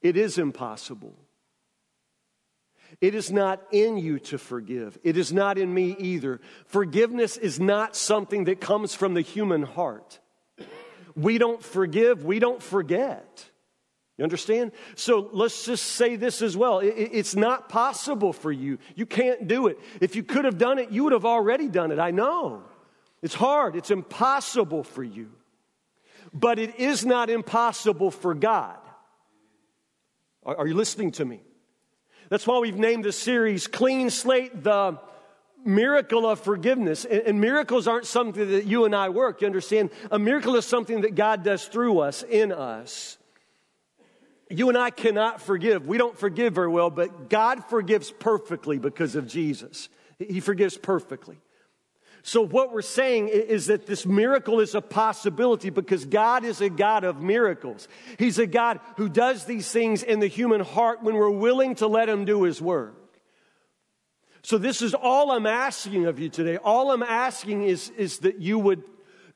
It 0.00 0.16
is 0.16 0.38
impossible. 0.38 1.23
It 3.00 3.14
is 3.14 3.30
not 3.30 3.62
in 3.70 3.96
you 3.96 4.18
to 4.20 4.38
forgive. 4.38 4.98
It 5.02 5.16
is 5.16 5.32
not 5.32 5.58
in 5.58 5.72
me 5.72 5.96
either. 5.98 6.40
Forgiveness 6.66 7.36
is 7.36 7.58
not 7.58 7.96
something 7.96 8.44
that 8.44 8.60
comes 8.60 8.94
from 8.94 9.14
the 9.14 9.20
human 9.20 9.62
heart. 9.62 10.20
We 11.16 11.38
don't 11.38 11.62
forgive, 11.62 12.24
we 12.24 12.38
don't 12.38 12.62
forget. 12.62 13.50
You 14.16 14.22
understand? 14.22 14.72
So 14.94 15.28
let's 15.32 15.64
just 15.64 15.84
say 15.84 16.16
this 16.16 16.40
as 16.40 16.56
well. 16.56 16.80
It's 16.82 17.34
not 17.34 17.68
possible 17.68 18.32
for 18.32 18.52
you. 18.52 18.78
You 18.94 19.06
can't 19.06 19.48
do 19.48 19.66
it. 19.66 19.78
If 20.00 20.14
you 20.14 20.22
could 20.22 20.44
have 20.44 20.58
done 20.58 20.78
it, 20.78 20.90
you 20.90 21.04
would 21.04 21.12
have 21.12 21.24
already 21.24 21.68
done 21.68 21.90
it. 21.90 21.98
I 21.98 22.12
know. 22.12 22.62
It's 23.22 23.34
hard, 23.34 23.74
it's 23.74 23.90
impossible 23.90 24.84
for 24.84 25.02
you. 25.02 25.30
But 26.32 26.58
it 26.58 26.76
is 26.78 27.04
not 27.06 27.30
impossible 27.30 28.10
for 28.10 28.34
God. 28.34 28.76
Are 30.44 30.66
you 30.66 30.74
listening 30.74 31.12
to 31.12 31.24
me? 31.24 31.40
That's 32.34 32.48
why 32.48 32.58
we've 32.58 32.76
named 32.76 33.04
the 33.04 33.12
series 33.12 33.68
Clean 33.68 34.10
Slate, 34.10 34.64
the 34.64 34.98
miracle 35.64 36.28
of 36.28 36.40
forgiveness. 36.40 37.04
And, 37.04 37.20
and, 37.20 37.40
miracles 37.40 37.86
aren't 37.86 38.06
something 38.06 38.50
that 38.50 38.64
you 38.66 38.86
and 38.86 38.92
I 38.92 39.10
work. 39.10 39.40
You 39.40 39.46
understand? 39.46 39.90
A 40.10 40.18
miracle 40.18 40.56
is 40.56 40.64
something 40.64 41.02
that 41.02 41.14
God 41.14 41.44
does 41.44 41.66
through 41.66 42.00
us, 42.00 42.24
in 42.24 42.50
us. 42.50 43.18
You 44.50 44.68
and 44.68 44.76
I 44.76 44.90
cannot 44.90 45.42
forgive. 45.42 45.86
We 45.86 45.96
don't 45.96 46.18
forgive 46.18 46.56
very 46.56 46.66
well, 46.66 46.90
but 46.90 47.30
God 47.30 47.66
forgives 47.66 48.10
perfectly 48.10 48.80
because 48.80 49.14
of 49.14 49.28
Jesus. 49.28 49.88
He 50.18 50.40
forgives 50.40 50.76
perfectly. 50.76 51.38
So, 52.26 52.40
what 52.40 52.72
we're 52.72 52.80
saying 52.80 53.28
is 53.28 53.66
that 53.66 53.84
this 53.84 54.06
miracle 54.06 54.60
is 54.60 54.74
a 54.74 54.80
possibility 54.80 55.68
because 55.68 56.06
God 56.06 56.42
is 56.42 56.62
a 56.62 56.70
God 56.70 57.04
of 57.04 57.20
miracles. 57.20 57.86
He's 58.18 58.38
a 58.38 58.46
God 58.46 58.80
who 58.96 59.10
does 59.10 59.44
these 59.44 59.70
things 59.70 60.02
in 60.02 60.20
the 60.20 60.26
human 60.26 60.62
heart 60.62 61.02
when 61.02 61.16
we're 61.16 61.28
willing 61.28 61.74
to 61.76 61.86
let 61.86 62.08
Him 62.08 62.24
do 62.24 62.44
His 62.44 62.62
work. 62.62 62.94
So, 64.40 64.56
this 64.56 64.80
is 64.80 64.94
all 64.94 65.32
I'm 65.32 65.44
asking 65.44 66.06
of 66.06 66.18
you 66.18 66.30
today. 66.30 66.56
All 66.56 66.92
I'm 66.92 67.02
asking 67.02 67.64
is, 67.64 67.90
is 67.90 68.20
that 68.20 68.40
you 68.40 68.58
would 68.58 68.84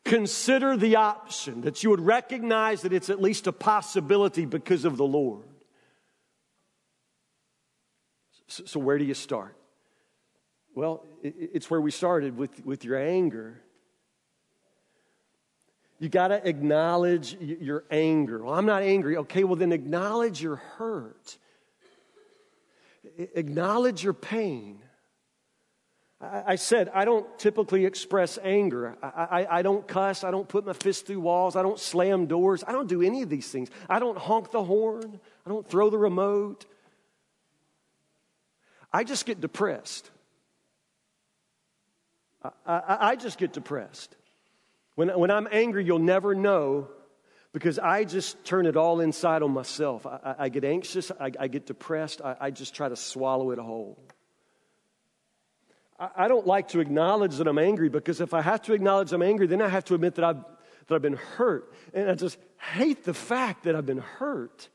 consider 0.07 0.75
the 0.75 0.97
option, 0.97 1.61
that 1.61 1.85
you 1.85 1.91
would 1.91 2.01
recognize 2.01 2.81
that 2.83 2.95
it's 2.95 3.11
at 3.11 3.21
least 3.21 3.47
a 3.47 3.53
possibility 3.53 4.47
because 4.47 4.87
of 4.87 4.97
the 4.97 5.05
Lord. 5.05 5.45
So, 8.47 8.81
where 8.81 8.97
do 8.97 9.05
you 9.05 9.13
start? 9.13 9.58
Well, 10.79 11.05
it's 11.25 11.69
where 11.69 11.81
we 11.81 11.91
started 11.91 12.37
with, 12.37 12.65
with 12.65 12.85
your 12.85 12.97
anger. 12.97 13.61
You 15.99 16.09
got 16.09 16.29
to 16.29 16.49
acknowledge 16.49 17.35
your 17.35 17.83
anger. 17.91 18.45
Well, 18.45 18.55
I'm 18.55 18.65
not 18.65 18.85
angry. 18.85 19.17
Okay, 19.17 19.43
well, 19.43 19.57
then 19.57 19.73
acknowledge 19.73 20.41
your 20.41 20.55
hurt. 20.55 21.37
Acknowledge 23.35 24.05
your 24.05 24.13
pain. 24.13 24.79
I 26.21 26.55
said, 26.55 26.93
I 26.95 27.05
don't 27.05 27.27
typically 27.41 27.85
express 27.85 28.39
anger. 28.41 28.97
I, 29.03 29.09
I, 29.09 29.59
I, 29.59 29.63
don't 29.63 29.85
cuss. 29.85 30.23
I 30.23 30.31
don't 30.31 30.49
put 30.49 30.65
my 30.65 30.75
fist 30.75 31.09
through 31.09 31.19
walls. 31.19 31.57
I 31.57 31.63
don't 31.63 31.81
slam 31.81 32.27
doors. 32.27 32.63
I 32.65 32.71
don't 32.71 32.89
do 32.89 33.03
any 33.03 33.23
of 33.23 33.29
these 33.29 33.51
things. 33.51 33.69
I 33.91 33.99
don't 33.99 34.17
honk 34.17 34.53
the 34.53 34.63
horn. 34.63 35.19
I 35.45 35.51
don't 35.51 35.69
throw 35.69 35.91
the 35.91 35.99
remote. 35.99 36.67
I 38.93 39.03
just 39.03 39.27
get 39.27 39.41
depressed. 39.41 40.13
I, 42.43 42.51
I, 42.67 42.97
I 43.11 43.17
just 43.17 43.39
get 43.39 43.53
depressed. 43.53 44.15
When, 44.95 45.09
when 45.09 45.31
I'm 45.31 45.49
angry, 45.51 45.85
you'll 45.85 45.99
never 45.99 46.35
know 46.35 46.89
because 47.53 47.79
I 47.79 48.05
just 48.05 48.45
turn 48.45 48.67
it 48.67 48.77
all 48.77 49.01
inside 49.01 49.43
on 49.43 49.53
myself. 49.53 50.07
I, 50.07 50.35
I 50.39 50.49
get 50.49 50.65
anxious. 50.65 51.11
I, 51.21 51.33
I 51.39 51.49
get 51.49 51.67
depressed. 51.67 52.21
I 52.23 52.51
just 52.51 52.75
try 52.75 52.89
to 52.89 52.97
swallow 52.97 53.51
it 53.51 53.59
whole. 53.59 53.99
I 55.99 56.29
don't 56.29 56.47
like 56.47 56.69
to 56.69 56.81
acknowledge 56.81 57.37
that 57.39 57.49
I'm 57.49 57.59
angry 57.59 57.89
because 57.89 58.21
if 58.21 58.33
I 58.33 58.41
have 58.41 58.63
to 58.63 58.73
acknowledge 58.73 59.13
I'm 59.13 59.23
angry, 59.23 59.49
then 59.49 59.61
I 59.61 59.69
have 59.69 59.85
to 59.87 59.95
admit 59.95 60.15
that 60.15 60.25
I've, 60.25 60.45
that 60.87 60.95
I've 60.95 61.03
been 61.03 61.17
hurt. 61.17 61.73
And 61.93 62.09
I 62.09 62.15
just 62.15 62.39
hate 62.57 63.03
the 63.03 63.15
fact 63.15 63.65
that 63.65 63.75
I've 63.75 63.87
been 63.87 63.99
hurt. 63.99 64.69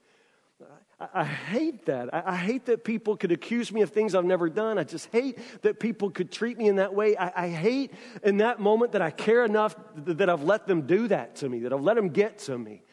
I, 1.14 1.24
hate 1.24 1.86
that. 1.86 2.14
I, 2.14 2.36
hate 2.36 2.66
that 2.66 2.84
people 2.84 3.18
could 3.18 3.32
accuse 3.32 3.72
me 3.72 3.82
of 3.82 3.92
things 3.92 4.16
I've 4.16 4.26
never 4.26 4.50
done. 4.50 4.78
I 4.78 4.84
just 4.84 5.10
hate 5.12 5.38
that 5.62 5.80
people 5.80 6.10
could 6.10 6.32
treat 6.32 6.58
me 6.58 6.68
in 6.68 6.78
that 6.78 6.94
way. 6.94 7.18
I, 7.18 7.46
I 7.46 7.50
hate 7.50 7.92
in 8.24 8.38
that 8.38 8.60
moment 8.60 8.94
that 8.94 9.02
I 9.02 9.12
care 9.12 9.44
enough 9.44 9.76
that 9.96 10.30
I've 10.30 10.44
let 10.44 10.68
them 10.68 10.84
do 10.84 11.08
that 11.08 11.38
to 11.38 11.50
me, 11.50 11.60
that 11.60 11.74
I've 11.74 11.82
let 11.82 11.96
them 11.96 12.10
get 12.10 12.40
to 12.40 12.58
me. 12.58 12.84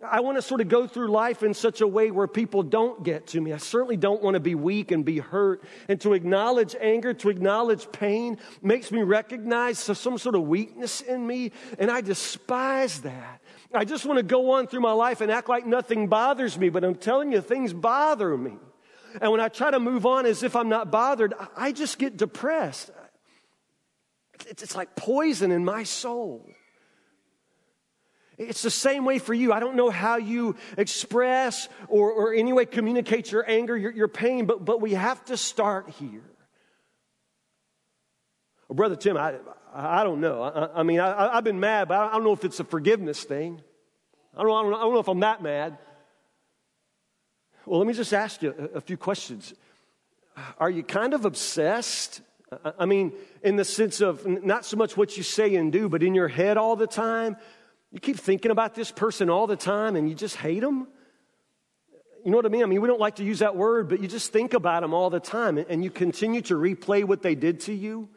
I 0.00 0.20
want 0.20 0.38
to 0.38 0.42
sort 0.42 0.60
of 0.60 0.68
go 0.68 0.86
through 0.86 1.08
life 1.08 1.42
in 1.42 1.54
such 1.54 1.80
a 1.80 1.86
way 1.86 2.12
where 2.12 2.28
people 2.28 2.62
don't 2.62 3.02
get 3.02 3.26
to 3.28 3.40
me. 3.40 3.52
I 3.52 3.56
certainly 3.56 3.96
don't 3.96 4.22
want 4.22 4.34
to 4.34 4.40
be 4.40 4.54
weak 4.54 4.92
and 4.92 5.04
be 5.04 5.18
hurt. 5.18 5.64
And 5.88 6.00
to 6.02 6.12
acknowledge 6.12 6.76
anger, 6.80 7.12
to 7.14 7.30
acknowledge 7.30 7.90
pain, 7.90 8.38
makes 8.62 8.92
me 8.92 9.02
recognize 9.02 9.80
some 9.80 10.16
sort 10.16 10.36
of 10.36 10.42
weakness 10.42 11.00
in 11.00 11.26
me. 11.26 11.50
And 11.80 11.90
I 11.90 12.00
despise 12.00 13.00
that. 13.00 13.42
I 13.72 13.84
just 13.84 14.06
want 14.06 14.18
to 14.18 14.22
go 14.22 14.52
on 14.52 14.66
through 14.66 14.80
my 14.80 14.92
life 14.92 15.20
and 15.20 15.30
act 15.30 15.48
like 15.48 15.66
nothing 15.66 16.08
bothers 16.08 16.58
me. 16.58 16.70
But 16.70 16.84
I'm 16.84 16.94
telling 16.94 17.32
you, 17.32 17.40
things 17.40 17.72
bother 17.72 18.36
me. 18.36 18.56
And 19.20 19.30
when 19.30 19.40
I 19.40 19.48
try 19.48 19.70
to 19.70 19.80
move 19.80 20.06
on 20.06 20.26
as 20.26 20.42
if 20.42 20.56
I'm 20.56 20.68
not 20.68 20.90
bothered, 20.90 21.34
I 21.56 21.72
just 21.72 21.98
get 21.98 22.16
depressed. 22.16 22.90
It's 24.46 24.76
like 24.76 24.94
poison 24.94 25.50
in 25.50 25.64
my 25.64 25.82
soul. 25.82 26.48
It's 28.38 28.62
the 28.62 28.70
same 28.70 29.04
way 29.04 29.18
for 29.18 29.34
you. 29.34 29.52
I 29.52 29.58
don't 29.58 29.74
know 29.74 29.90
how 29.90 30.16
you 30.16 30.54
express 30.76 31.68
or, 31.88 32.12
or 32.12 32.32
any 32.32 32.52
way 32.52 32.66
communicate 32.66 33.32
your 33.32 33.48
anger, 33.50 33.76
your, 33.76 33.90
your 33.90 34.08
pain, 34.08 34.46
but, 34.46 34.64
but 34.64 34.80
we 34.80 34.94
have 34.94 35.24
to 35.26 35.36
start 35.36 35.90
here. 35.90 36.22
Well, 38.68 38.76
Brother 38.76 38.96
Tim, 38.96 39.16
I, 39.16 39.34
I 39.74 40.04
don't 40.04 40.20
know. 40.20 40.42
I, 40.42 40.80
I 40.80 40.82
mean, 40.82 41.00
I, 41.00 41.34
have 41.34 41.44
been 41.44 41.60
mad, 41.60 41.88
but 41.88 41.98
I 41.98 42.12
don't 42.12 42.24
know 42.24 42.32
if 42.32 42.44
it's 42.44 42.60
a 42.60 42.64
forgiveness 42.64 43.24
thing. 43.24 43.62
I 44.36 44.42
don't, 44.42 44.52
I, 44.52 44.62
don't, 44.62 44.74
I 44.74 44.80
don't 44.80 44.92
know 44.92 45.00
if 45.00 45.08
I'm 45.08 45.20
that 45.20 45.42
mad. 45.42 45.78
Well, 47.64 47.78
let 47.78 47.88
me 47.88 47.94
just 47.94 48.12
ask 48.12 48.42
you 48.42 48.54
a, 48.58 48.78
a 48.78 48.80
few 48.80 48.96
questions. 48.96 49.54
Are 50.58 50.70
you 50.70 50.82
kind 50.82 51.14
of 51.14 51.24
obsessed? 51.24 52.20
I 52.78 52.86
mean, 52.86 53.12
in 53.42 53.56
the 53.56 53.64
sense 53.64 54.00
of 54.00 54.26
not 54.26 54.64
so 54.64 54.76
much 54.76 54.96
what 54.96 55.16
you 55.16 55.22
say 55.22 55.54
and 55.56 55.72
do, 55.72 55.88
but 55.88 56.02
in 56.02 56.14
your 56.14 56.28
head 56.28 56.56
all 56.56 56.76
the 56.76 56.86
time? 56.86 57.36
You 57.90 58.00
keep 58.00 58.18
thinking 58.18 58.50
about 58.50 58.74
this 58.74 58.90
person 58.90 59.30
all 59.30 59.46
the 59.46 59.56
time 59.56 59.96
and 59.96 60.08
you 60.08 60.14
just 60.14 60.36
hate 60.36 60.60
them? 60.60 60.88
You 62.24 62.30
know 62.30 62.36
what 62.36 62.46
I 62.46 62.50
mean? 62.50 62.62
I 62.62 62.66
mean, 62.66 62.82
we 62.82 62.88
don't 62.88 63.00
like 63.00 63.16
to 63.16 63.24
use 63.24 63.38
that 63.38 63.56
word, 63.56 63.88
but 63.88 64.00
you 64.00 64.08
just 64.08 64.32
think 64.32 64.52
about 64.52 64.82
them 64.82 64.92
all 64.92 65.08
the 65.08 65.20
time 65.20 65.56
and 65.56 65.82
you 65.82 65.90
continue 65.90 66.42
to 66.42 66.54
replay 66.54 67.04
what 67.04 67.22
they 67.22 67.34
did 67.34 67.60
to 67.60 67.72
you. 67.72 68.10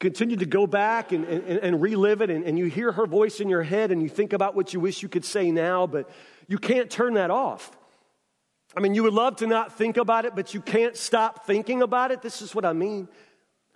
Continue 0.00 0.36
to 0.36 0.46
go 0.46 0.66
back 0.66 1.12
and, 1.12 1.24
and, 1.24 1.58
and 1.58 1.82
relive 1.82 2.20
it, 2.20 2.30
and, 2.30 2.44
and 2.44 2.58
you 2.58 2.66
hear 2.66 2.92
her 2.92 3.06
voice 3.06 3.40
in 3.40 3.48
your 3.48 3.62
head, 3.62 3.90
and 3.90 4.02
you 4.02 4.08
think 4.08 4.32
about 4.32 4.54
what 4.54 4.72
you 4.72 4.80
wish 4.80 5.02
you 5.02 5.08
could 5.08 5.24
say 5.24 5.50
now, 5.50 5.86
but 5.86 6.10
you 6.48 6.58
can't 6.58 6.90
turn 6.90 7.14
that 7.14 7.30
off. 7.30 7.76
I 8.76 8.80
mean, 8.80 8.94
you 8.94 9.04
would 9.04 9.12
love 9.12 9.36
to 9.36 9.46
not 9.46 9.76
think 9.76 9.96
about 9.96 10.24
it, 10.24 10.34
but 10.34 10.54
you 10.54 10.60
can't 10.60 10.96
stop 10.96 11.46
thinking 11.46 11.82
about 11.82 12.10
it. 12.10 12.22
This 12.22 12.42
is 12.42 12.54
what 12.54 12.64
I 12.64 12.72
mean. 12.72 13.08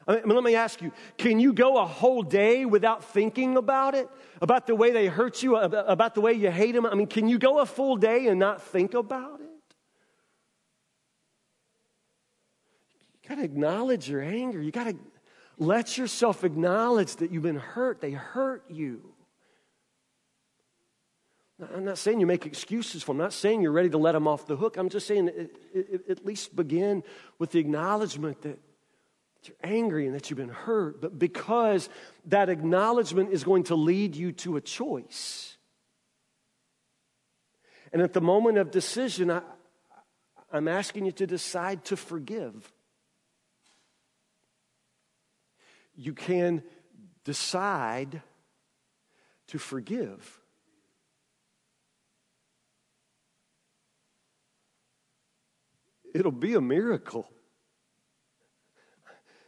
I 0.08 0.22
mean, 0.22 0.34
let 0.34 0.42
me 0.42 0.54
ask 0.54 0.80
you 0.80 0.90
can 1.18 1.38
you 1.38 1.52
go 1.52 1.76
a 1.76 1.86
whole 1.86 2.22
day 2.22 2.64
without 2.64 3.04
thinking 3.04 3.58
about 3.58 3.94
it? 3.94 4.08
About 4.40 4.66
the 4.66 4.74
way 4.74 4.90
they 4.90 5.06
hurt 5.06 5.42
you? 5.42 5.56
About 5.56 6.14
the 6.14 6.22
way 6.22 6.32
you 6.32 6.50
hate 6.50 6.72
them? 6.72 6.86
I 6.86 6.94
mean, 6.94 7.08
can 7.08 7.28
you 7.28 7.38
go 7.38 7.58
a 7.58 7.66
full 7.66 7.96
day 7.96 8.26
and 8.26 8.40
not 8.40 8.62
think 8.62 8.94
about 8.94 9.40
it? 9.40 9.50
You 13.22 13.28
got 13.28 13.34
to 13.36 13.44
acknowledge 13.44 14.08
your 14.08 14.22
anger. 14.22 14.62
You 14.62 14.70
got 14.72 14.84
to 14.84 14.96
let 15.58 15.98
yourself 15.98 16.44
acknowledge 16.44 17.16
that 17.16 17.30
you've 17.30 17.42
been 17.42 17.56
hurt. 17.56 18.00
They 18.00 18.12
hurt 18.12 18.64
you. 18.68 19.02
I'm 21.74 21.84
not 21.84 21.98
saying 21.98 22.20
you 22.20 22.26
make 22.26 22.46
excuses 22.46 23.02
for 23.02 23.12
them. 23.12 23.20
I'm 23.20 23.26
not 23.26 23.32
saying 23.32 23.62
you're 23.62 23.72
ready 23.72 23.90
to 23.90 23.98
let 23.98 24.12
them 24.12 24.28
off 24.28 24.46
the 24.46 24.56
hook. 24.56 24.76
I'm 24.76 24.88
just 24.88 25.08
saying 25.08 25.28
at 26.08 26.24
least 26.24 26.54
begin 26.54 27.02
with 27.38 27.50
the 27.50 27.58
acknowledgement 27.58 28.42
that 28.42 28.60
that 29.38 29.48
you're 29.48 29.72
angry 29.72 30.06
and 30.06 30.14
that 30.14 30.30
you've 30.30 30.36
been 30.36 30.48
hurt, 30.48 31.00
but 31.00 31.18
because 31.18 31.88
that 32.26 32.48
acknowledgement 32.48 33.30
is 33.30 33.44
going 33.44 33.64
to 33.64 33.74
lead 33.74 34.16
you 34.16 34.32
to 34.32 34.56
a 34.56 34.60
choice. 34.60 35.56
And 37.92 38.02
at 38.02 38.12
the 38.12 38.20
moment 38.20 38.58
of 38.58 38.70
decision, 38.70 39.30
I, 39.30 39.42
I'm 40.52 40.68
asking 40.68 41.06
you 41.06 41.12
to 41.12 41.26
decide 41.26 41.84
to 41.86 41.96
forgive. 41.96 42.72
You 46.00 46.14
can 46.14 46.62
decide 47.24 48.22
to 49.48 49.58
forgive. 49.58 50.40
It'll 56.14 56.30
be 56.30 56.54
a 56.54 56.60
miracle. 56.60 57.28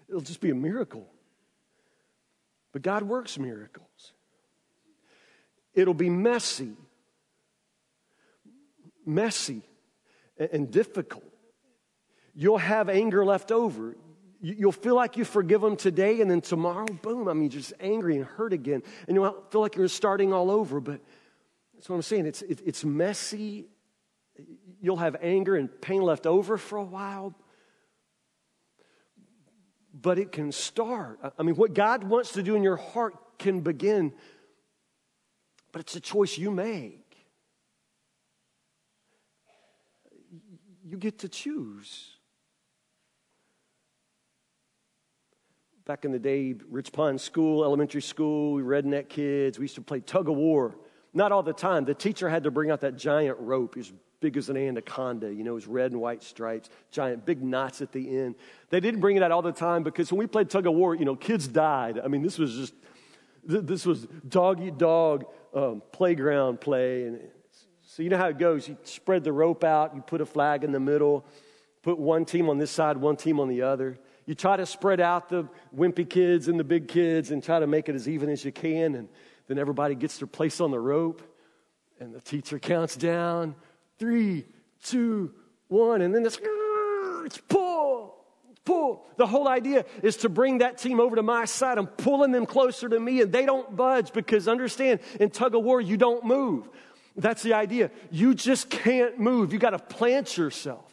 It'll 0.09 0.21
just 0.23 0.41
be 0.41 0.51
a 0.51 0.55
miracle. 0.57 1.07
But 2.73 2.83
God 2.83 3.05
works 3.05 3.39
miracles. 3.39 4.13
It'll 5.73 5.95
be 5.95 6.11
messy, 6.11 6.73
messy 9.07 9.63
and 10.37 10.69
difficult. 10.69 11.23
You'll 12.35 12.59
have 12.59 12.89
anger 12.89 13.25
left 13.25 13.53
over. 13.53 13.95
You'll 14.41 14.73
feel 14.73 14.95
like 14.95 15.17
you 15.17 15.25
forgive 15.25 15.61
them 15.61 15.77
today, 15.77 16.23
and 16.23 16.31
then 16.31 16.41
tomorrow, 16.41 16.87
boom, 16.87 17.29
I 17.29 17.35
mean, 17.35 17.51
just 17.51 17.75
angry 17.79 18.17
and 18.17 18.25
hurt 18.25 18.53
again. 18.55 18.83
And 19.07 19.15
you'll 19.15 19.45
feel 19.51 19.61
like 19.61 19.77
you're 19.77 19.89
starting 19.89 20.33
all 20.33 20.51
over. 20.51 20.81
But 20.81 21.01
that's 21.75 21.89
what 21.89 21.97
I'm 21.97 22.03
saying. 22.03 22.27
It's, 22.27 22.43
it's 22.43 22.85
messy. 22.85 23.67
You'll 24.81 24.97
have 24.97 25.17
anger 25.21 25.57
and 25.57 25.69
pain 25.81 26.01
left 26.01 26.27
over 26.27 26.57
for 26.57 26.79
a 26.79 26.85
while 26.85 27.35
but 29.93 30.19
it 30.19 30.33
can 30.33 30.53
start. 30.53 31.19
I 31.39 31.43
mean, 31.43 31.57
what 31.57 31.75
God 31.75 32.05
wants 32.05 32.33
to 32.33 32.43
do 32.43 32.55
in 32.55 32.63
your 32.63 32.77
heart 32.77 33.15
can 33.39 33.61
begin, 33.61 34.13
but 35.73 35.81
it's 35.81 35.97
a 35.97 36.01
choice 36.01 36.39
you 36.39 36.51
make. 36.51 37.17
You 40.85 40.97
get 40.97 41.21
to 41.21 41.29
choose. 41.29 42.17
Back 45.91 46.05
in 46.05 46.13
the 46.13 46.21
day, 46.21 46.55
Rich 46.71 46.93
Pond 46.93 47.21
School, 47.21 47.65
elementary 47.65 48.01
school, 48.01 48.53
we 48.53 48.63
redneck 48.63 49.09
kids, 49.09 49.59
we 49.59 49.65
used 49.65 49.75
to 49.75 49.81
play 49.81 49.99
tug 49.99 50.29
of 50.29 50.37
war 50.37 50.77
not 51.13 51.33
all 51.33 51.43
the 51.43 51.53
time. 51.53 51.85
The 51.85 51.95
teacher 51.95 52.29
had 52.29 52.45
to 52.45 52.53
bring 52.53 52.71
out 52.71 52.83
that 52.83 52.95
giant 52.95 53.37
rope. 53.41 53.77
It 53.77 53.81
was 53.81 53.93
big 54.21 54.37
as 54.37 54.49
an 54.51 54.57
anaconda, 54.57 55.35
you 55.35 55.43
know, 55.43 55.51
it 55.51 55.55
was 55.55 55.67
red 55.67 55.91
and 55.91 56.01
white 56.01 56.23
stripes, 56.23 56.71
giant 56.93 57.27
big 57.27 57.43
knots 57.43 57.83
at 57.83 57.91
the 57.91 58.19
end. 58.21 58.37
They 58.69 58.79
didn't 58.79 59.01
bring 59.01 59.17
it 59.17 59.23
out 59.25 59.33
all 59.33 59.43
the 59.43 59.51
time 59.51 59.83
because 59.83 60.13
when 60.13 60.21
we 60.21 60.29
played 60.29 60.49
tug 60.49 60.69
of 60.69 60.75
war, 60.75 60.95
you 60.95 61.05
know, 61.05 61.17
kids 61.17 61.49
died. 61.49 61.99
I 61.99 62.07
mean, 62.07 62.23
this 62.23 62.39
was 62.39 62.55
just, 62.55 62.75
this 63.43 63.85
was 63.85 64.07
dog 64.29 64.63
eat 64.63 64.79
dog 64.79 65.25
um, 65.53 65.83
playground 65.91 66.61
play. 66.61 67.03
And 67.03 67.19
so 67.83 68.05
you 68.05 68.11
know 68.11 68.17
how 68.17 68.29
it 68.29 68.39
goes. 68.39 68.69
You 68.69 68.77
spread 68.85 69.25
the 69.25 69.33
rope 69.33 69.65
out, 69.65 69.97
you 69.97 70.03
put 70.03 70.21
a 70.21 70.27
flag 70.27 70.63
in 70.63 70.71
the 70.71 70.79
middle, 70.79 71.27
put 71.83 71.99
one 71.99 72.25
team 72.25 72.49
on 72.49 72.59
this 72.59 72.71
side, 72.71 72.97
one 72.97 73.17
team 73.17 73.41
on 73.41 73.49
the 73.49 73.63
other. 73.63 73.99
You 74.31 74.37
try 74.37 74.57
to 74.57 74.65
spread 74.65 75.01
out 75.01 75.29
the 75.29 75.49
wimpy 75.77 76.09
kids 76.09 76.47
and 76.47 76.57
the 76.57 76.63
big 76.63 76.87
kids 76.87 77.33
and 77.33 77.43
try 77.43 77.59
to 77.59 77.67
make 77.67 77.89
it 77.89 77.97
as 77.97 78.09
even 78.09 78.31
as 78.31 78.45
you 78.45 78.53
can. 78.53 78.95
And 78.95 79.09
then 79.49 79.59
everybody 79.59 79.97
gets 79.97 80.19
their 80.19 80.29
place 80.29 80.61
on 80.61 80.71
the 80.71 80.79
rope. 80.79 81.21
And 81.99 82.15
the 82.15 82.21
teacher 82.21 82.61
counts 82.61 82.95
down 82.95 83.57
three, 83.99 84.47
two, 84.85 85.35
one, 85.67 86.01
and 86.01 86.15
then 86.15 86.25
it's, 86.25 86.39
it's 87.25 87.39
pull, 87.39 88.25
pull. 88.65 89.05
The 89.17 89.27
whole 89.27 89.49
idea 89.49 89.85
is 90.01 90.19
to 90.19 90.29
bring 90.29 90.59
that 90.59 90.79
team 90.79 91.01
over 91.01 91.17
to 91.17 91.25
my 91.25 91.45
side. 91.45 91.77
I'm 91.77 91.89
pulling 91.89 92.31
them 92.31 92.47
closer 92.47 92.89
to 92.89 93.01
me, 93.01 93.23
and 93.23 93.33
they 93.33 93.45
don't 93.45 93.77
budge 93.77 94.13
because 94.13 94.47
understand, 94.47 95.01
in 95.19 95.31
tug 95.31 95.57
of 95.57 95.65
war, 95.65 95.81
you 95.81 95.97
don't 95.97 96.25
move. 96.25 96.69
That's 97.17 97.43
the 97.43 97.55
idea. 97.55 97.91
You 98.13 98.37
just 98.37 98.71
can't 98.71 99.19
move. 99.19 99.53
You 99.53 99.59
got 99.59 99.71
to 99.71 99.81
plant 99.81 100.37
yourself. 100.37 100.90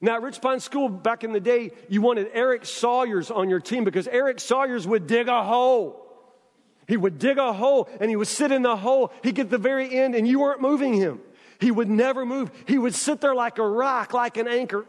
Now, 0.00 0.14
at 0.14 0.22
Rich 0.22 0.40
Pine 0.40 0.60
School 0.60 0.88
back 0.88 1.24
in 1.24 1.32
the 1.32 1.40
day, 1.40 1.72
you 1.88 2.00
wanted 2.00 2.30
Eric 2.32 2.64
Sawyers 2.64 3.30
on 3.30 3.50
your 3.50 3.60
team 3.60 3.84
because 3.84 4.08
Eric 4.08 4.40
Sawyers 4.40 4.86
would 4.86 5.06
dig 5.06 5.28
a 5.28 5.42
hole. 5.42 6.06
He 6.88 6.96
would 6.96 7.18
dig 7.18 7.38
a 7.38 7.52
hole 7.52 7.88
and 8.00 8.08
he 8.08 8.16
would 8.16 8.26
sit 8.26 8.50
in 8.50 8.62
the 8.62 8.76
hole. 8.76 9.12
He'd 9.22 9.34
get 9.34 9.50
the 9.50 9.58
very 9.58 9.94
end 9.94 10.14
and 10.14 10.26
you 10.26 10.40
weren't 10.40 10.62
moving 10.62 10.94
him. 10.94 11.20
He 11.60 11.70
would 11.70 11.90
never 11.90 12.24
move. 12.24 12.50
He 12.66 12.78
would 12.78 12.94
sit 12.94 13.20
there 13.20 13.34
like 13.34 13.58
a 13.58 13.68
rock, 13.68 14.14
like 14.14 14.38
an 14.38 14.48
anchor. 14.48 14.86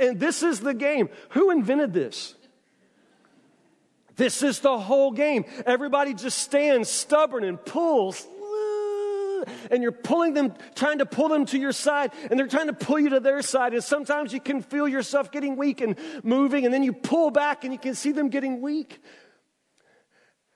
And 0.00 0.20
this 0.20 0.42
is 0.44 0.60
the 0.60 0.72
game. 0.72 1.10
Who 1.30 1.50
invented 1.50 1.92
this? 1.92 2.34
This 4.14 4.42
is 4.42 4.60
the 4.60 4.78
whole 4.78 5.10
game. 5.10 5.44
Everybody 5.66 6.14
just 6.14 6.38
stands 6.38 6.88
stubborn 6.88 7.44
and 7.44 7.62
pulls. 7.62 8.26
And 9.70 9.82
you're 9.82 9.92
pulling 9.92 10.34
them, 10.34 10.54
trying 10.74 10.98
to 10.98 11.06
pull 11.06 11.28
them 11.28 11.46
to 11.46 11.58
your 11.58 11.72
side, 11.72 12.12
and 12.30 12.38
they're 12.38 12.46
trying 12.46 12.68
to 12.68 12.72
pull 12.72 12.98
you 12.98 13.10
to 13.10 13.20
their 13.20 13.42
side. 13.42 13.74
And 13.74 13.82
sometimes 13.82 14.32
you 14.32 14.40
can 14.40 14.62
feel 14.62 14.88
yourself 14.88 15.32
getting 15.32 15.56
weak 15.56 15.80
and 15.80 15.96
moving, 16.22 16.64
and 16.64 16.72
then 16.72 16.82
you 16.82 16.92
pull 16.92 17.30
back 17.30 17.64
and 17.64 17.72
you 17.72 17.78
can 17.78 17.94
see 17.94 18.12
them 18.12 18.28
getting 18.28 18.60
weak. 18.60 19.00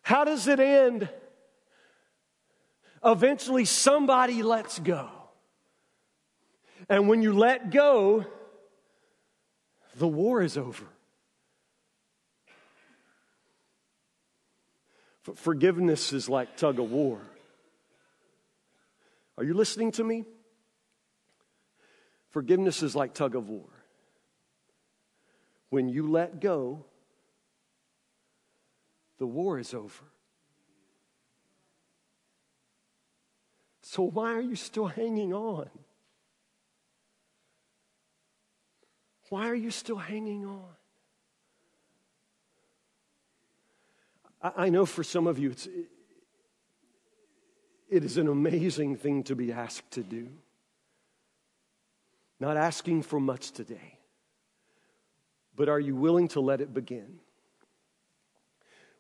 How 0.03 0.25
does 0.25 0.49
it 0.49 0.61
end? 0.61 1.09
eventually 3.05 3.65
somebody 3.65 4.43
lets 4.43 4.79
go. 4.79 5.09
And 6.89 7.09
when 7.09 7.23
you 7.23 7.33
let 7.33 7.71
go, 7.71 8.25
the 9.97 10.09
war 10.09 10.43
is 10.43 10.57
over. 10.57 10.87
Forgiveness 15.35 16.13
is 16.13 16.29
like 16.29 16.57
tug 16.57 16.81
of 16.81 16.91
war. 16.91 17.21
Are 19.41 19.45
you 19.45 19.55
listening 19.55 19.91
to 19.93 20.05
me? 20.05 20.27
Forgiveness 22.29 22.83
is 22.83 22.95
like 22.95 23.15
tug 23.15 23.35
of 23.35 23.49
war. 23.49 23.71
When 25.71 25.89
you 25.89 26.11
let 26.11 26.43
go, 26.43 26.85
the 29.17 29.27
war 29.27 29.59
is 29.59 29.73
over. 29.73 30.05
So 33.81 34.03
why 34.03 34.35
are 34.35 34.43
you 34.43 34.57
still 34.57 34.89
hanging 34.89 35.33
on? 35.33 35.71
Why 39.31 39.49
are 39.49 39.55
you 39.55 39.71
still 39.71 39.97
hanging 39.97 40.45
on? 40.45 40.65
I, 44.43 44.69
know 44.69 44.85
for 44.85 45.03
some 45.03 45.27
of 45.27 45.39
you, 45.39 45.53
it's, 45.53 45.67
it 47.91 48.05
is 48.05 48.17
an 48.17 48.29
amazing 48.29 48.97
thing 48.97 49.25
to 49.25 49.35
be 49.35 49.53
asked 49.53 49.91
to 49.93 50.03
do. 50.03 50.29
Not 52.39 52.57
asking 52.57 53.03
for 53.03 53.21
much 53.21 53.51
today, 53.51 53.99
but 55.55 55.69
are 55.69 55.81
you 55.81 55.95
willing 55.95 56.29
to 56.29 56.41
let 56.41 56.61
it 56.61 56.73
begin? 56.73 57.19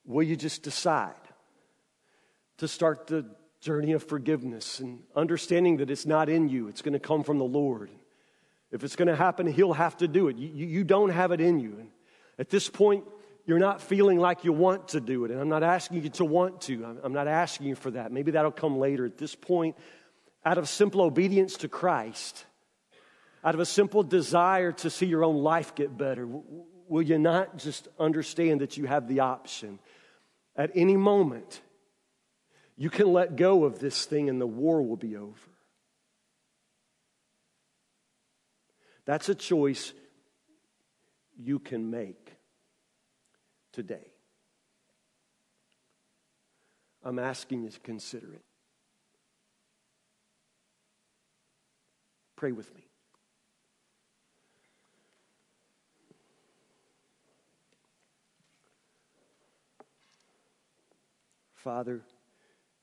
Will 0.04 0.22
you 0.22 0.36
just 0.36 0.62
decide 0.62 1.14
to 2.58 2.68
start 2.68 3.06
the 3.06 3.24
journey 3.60 3.92
of 3.92 4.02
forgiveness 4.02 4.80
and 4.80 5.02
understanding 5.14 5.76
that 5.78 5.90
it's 5.90 6.06
not 6.06 6.28
in 6.28 6.48
you, 6.48 6.68
it's 6.68 6.82
going 6.82 6.94
to 6.94 6.98
come 6.98 7.22
from 7.22 7.38
the 7.38 7.44
Lord. 7.44 7.90
If 8.70 8.84
it's 8.84 8.96
going 8.96 9.08
to 9.08 9.16
happen, 9.16 9.46
He'll 9.46 9.74
have 9.74 9.96
to 9.98 10.08
do 10.08 10.28
it. 10.28 10.36
You, 10.36 10.66
you 10.66 10.84
don't 10.84 11.10
have 11.10 11.32
it 11.32 11.40
in 11.40 11.60
you. 11.60 11.76
And 11.78 11.90
at 12.38 12.48
this 12.48 12.68
point, 12.68 13.04
you're 13.46 13.58
not 13.58 13.80
feeling 13.80 14.18
like 14.18 14.44
you 14.44 14.52
want 14.52 14.88
to 14.88 15.00
do 15.00 15.24
it. 15.24 15.30
And 15.30 15.40
I'm 15.40 15.48
not 15.48 15.62
asking 15.62 16.02
you 16.02 16.08
to 16.10 16.24
want 16.24 16.60
to, 16.62 16.98
I'm 17.02 17.12
not 17.12 17.28
asking 17.28 17.66
you 17.66 17.74
for 17.74 17.90
that. 17.92 18.12
Maybe 18.12 18.32
that'll 18.32 18.50
come 18.50 18.78
later. 18.78 19.06
At 19.06 19.18
this 19.18 19.34
point, 19.34 19.76
out 20.44 20.58
of 20.58 20.68
simple 20.68 21.02
obedience 21.02 21.56
to 21.58 21.68
Christ, 21.68 22.44
out 23.42 23.54
of 23.54 23.60
a 23.60 23.66
simple 23.66 24.02
desire 24.02 24.72
to 24.72 24.90
see 24.90 25.06
your 25.06 25.24
own 25.24 25.36
life 25.36 25.74
get 25.74 25.96
better, 25.96 26.28
will 26.88 27.02
you 27.02 27.18
not 27.18 27.56
just 27.56 27.88
understand 27.98 28.60
that 28.60 28.76
you 28.76 28.86
have 28.86 29.08
the 29.08 29.20
option 29.20 29.78
at 30.56 30.70
any 30.74 30.96
moment? 30.96 31.60
You 32.76 32.90
can 32.90 33.12
let 33.12 33.36
go 33.36 33.64
of 33.64 33.78
this 33.78 34.04
thing 34.04 34.28
and 34.28 34.40
the 34.40 34.46
war 34.46 34.82
will 34.82 34.96
be 34.96 35.16
over. 35.16 35.34
That's 39.06 39.28
a 39.28 39.34
choice 39.34 39.92
you 41.36 41.58
can 41.58 41.90
make 41.90 42.19
today. 43.72 44.12
I'm 47.04 47.18
asking 47.18 47.64
you 47.64 47.70
to 47.70 47.80
consider 47.80 48.32
it. 48.32 48.44
Pray 52.36 52.52
with 52.52 52.74
me. 52.74 52.86
Father, 61.54 62.00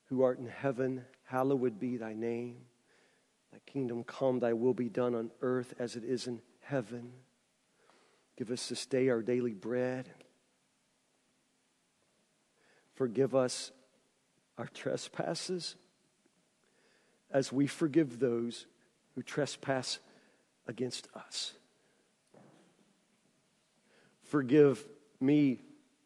who 0.06 0.22
art 0.22 0.38
in 0.38 0.48
heaven, 0.48 1.04
hallowed 1.26 1.80
be 1.80 1.98
thy 1.98 2.14
name. 2.14 2.58
Thy 3.52 3.60
kingdom 3.66 4.04
come, 4.04 4.40
thy 4.40 4.54
will 4.54 4.76
be 4.76 4.90
done 4.90 5.16
on 5.16 5.32
earth 5.42 5.74
as 5.80 5.96
it 5.96 6.04
is 6.04 6.28
in 6.28 6.42
heaven. 6.62 7.12
Give 8.38 8.52
us 8.52 8.70
this 8.70 8.86
day 8.86 9.10
our 9.10 9.24
daily 9.24 9.54
bread. 9.54 10.10
Forgive 12.98 13.36
us 13.36 13.72
our 14.58 14.68
trespasses 14.74 15.76
as 17.30 17.54
we 17.54 17.68
forgive 17.68 18.20
those 18.20 18.66
who 19.14 19.22
trespass 19.22 20.00
against 20.68 21.08
us. 21.14 21.54
Forgive 24.24 24.84
me, 25.22 25.60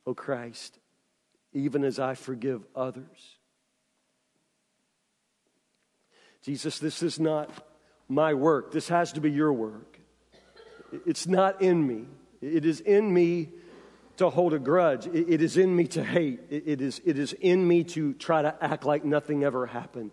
O 0.05 0.13
Christ, 0.13 0.79
even 1.53 1.85
as 1.85 1.97
I 1.97 2.13
forgive 2.13 2.65
others. 2.75 3.37
Jesus, 6.41 6.77
this 6.77 7.01
is 7.01 7.21
not 7.21 7.49
my 8.09 8.33
work. 8.33 8.73
This 8.73 8.89
has 8.89 9.13
to 9.13 9.21
be 9.21 9.31
your 9.31 9.53
work. 9.53 9.97
It's 11.05 11.25
not 11.25 11.61
in 11.61 11.87
me. 11.87 12.07
It 12.41 12.65
is 12.65 12.81
in 12.81 13.13
me 13.13 13.53
to 14.17 14.29
hold 14.29 14.53
a 14.53 14.59
grudge. 14.59 15.07
It 15.07 15.41
is 15.41 15.57
in 15.57 15.75
me 15.75 15.87
to 15.87 16.03
hate. 16.03 16.41
It 16.49 16.81
is, 16.81 17.01
it 17.05 17.17
is 17.17 17.33
in 17.33 17.67
me 17.67 17.83
to 17.85 18.13
try 18.13 18.41
to 18.41 18.55
act 18.63 18.85
like 18.85 19.03
nothing 19.05 19.43
ever 19.43 19.65
happened. 19.65 20.11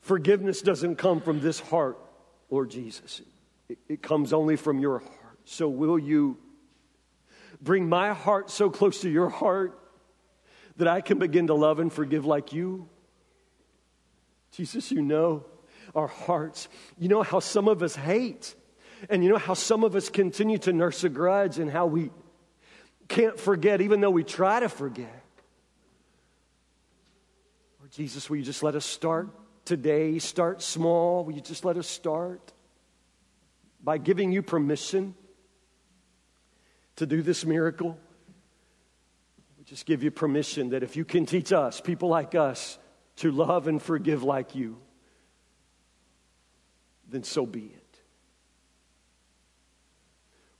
Forgiveness 0.00 0.60
doesn't 0.60 0.96
come 0.96 1.20
from 1.20 1.40
this 1.40 1.60
heart, 1.60 1.98
Lord 2.50 2.70
Jesus. 2.70 3.22
It, 3.68 3.78
it 3.88 4.02
comes 4.02 4.32
only 4.32 4.56
from 4.56 4.78
your 4.78 4.98
heart. 4.98 5.38
So, 5.44 5.68
will 5.68 5.98
you 5.98 6.38
bring 7.60 7.88
my 7.88 8.12
heart 8.12 8.50
so 8.50 8.68
close 8.68 9.00
to 9.00 9.10
your 9.10 9.28
heart 9.28 9.78
that 10.76 10.88
I 10.88 11.00
can 11.00 11.18
begin 11.18 11.46
to 11.46 11.54
love 11.54 11.78
and 11.78 11.92
forgive 11.92 12.26
like 12.26 12.52
you? 12.52 12.88
Jesus, 14.50 14.90
you 14.90 15.02
know 15.02 15.46
our 15.94 16.06
hearts. 16.06 16.68
You 16.98 17.08
know 17.08 17.22
how 17.22 17.40
some 17.40 17.68
of 17.68 17.82
us 17.82 17.94
hate. 17.96 18.54
And 19.08 19.22
you 19.24 19.30
know 19.30 19.38
how 19.38 19.54
some 19.54 19.84
of 19.84 19.96
us 19.96 20.08
continue 20.08 20.58
to 20.58 20.72
nurse 20.72 21.04
a 21.04 21.08
grudge 21.08 21.58
and 21.58 21.70
how 21.70 21.86
we 21.86 22.10
can't 23.08 23.38
forget 23.38 23.80
even 23.80 24.00
though 24.00 24.10
we 24.10 24.24
try 24.24 24.60
to 24.60 24.68
forget. 24.68 25.22
Lord 27.80 27.90
Jesus, 27.90 28.30
will 28.30 28.38
you 28.38 28.42
just 28.42 28.62
let 28.62 28.74
us 28.74 28.86
start 28.86 29.28
today? 29.64 30.18
Start 30.18 30.62
small. 30.62 31.24
Will 31.24 31.34
you 31.34 31.40
just 31.40 31.64
let 31.64 31.76
us 31.76 31.86
start 31.86 32.52
by 33.82 33.98
giving 33.98 34.32
you 34.32 34.42
permission 34.42 35.14
to 36.96 37.06
do 37.06 37.20
this 37.20 37.44
miracle? 37.44 37.98
We 39.58 39.64
just 39.64 39.84
give 39.86 40.02
you 40.02 40.10
permission 40.10 40.70
that 40.70 40.82
if 40.82 40.96
you 40.96 41.04
can 41.04 41.26
teach 41.26 41.52
us, 41.52 41.80
people 41.80 42.08
like 42.08 42.34
us, 42.34 42.78
to 43.16 43.30
love 43.30 43.68
and 43.68 43.80
forgive 43.80 44.22
like 44.22 44.54
you, 44.54 44.76
then 47.08 47.22
so 47.22 47.46
be 47.46 47.66
it. 47.66 47.83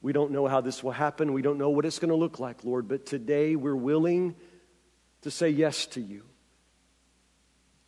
We 0.04 0.12
don't 0.12 0.32
know 0.32 0.46
how 0.46 0.60
this 0.60 0.84
will 0.84 0.90
happen. 0.90 1.32
We 1.32 1.40
don't 1.40 1.56
know 1.56 1.70
what 1.70 1.86
it's 1.86 1.98
going 1.98 2.10
to 2.10 2.14
look 2.14 2.38
like, 2.38 2.62
Lord, 2.62 2.88
but 2.88 3.06
today 3.06 3.56
we're 3.56 3.74
willing 3.74 4.36
to 5.22 5.30
say 5.30 5.48
yes 5.48 5.86
to 5.86 6.00
you. 6.02 6.24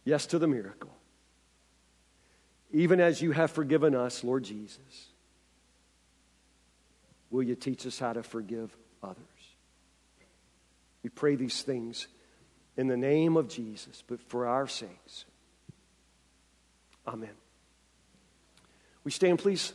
Yes 0.02 0.24
to 0.28 0.38
the 0.38 0.46
miracle. 0.46 0.96
Even 2.72 3.00
as 3.00 3.20
you 3.20 3.32
have 3.32 3.50
forgiven 3.50 3.94
us, 3.94 4.24
Lord 4.24 4.44
Jesus, 4.44 5.08
will 7.28 7.42
you 7.42 7.54
teach 7.54 7.86
us 7.86 7.98
how 7.98 8.14
to 8.14 8.22
forgive 8.22 8.74
others? 9.02 9.18
We 11.02 11.10
pray 11.10 11.36
these 11.36 11.60
things 11.60 12.08
in 12.78 12.86
the 12.86 12.96
name 12.96 13.36
of 13.36 13.46
Jesus, 13.46 14.02
but 14.06 14.22
for 14.22 14.46
our 14.46 14.66
sakes. 14.66 15.26
Amen. 17.06 17.34
We 19.04 19.10
stand, 19.10 19.38
please. 19.38 19.74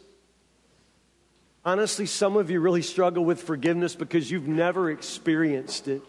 Honestly, 1.64 2.08
some 2.08 2.38
of 2.38 2.50
you 2.50 2.60
really 2.60 2.82
struggle 2.82 3.24
with 3.24 3.44
forgiveness 3.44 3.96
because 3.96 4.32
you've 4.32 4.48
never 4.48 4.90
experienced 4.90 5.88
it. 5.88 6.02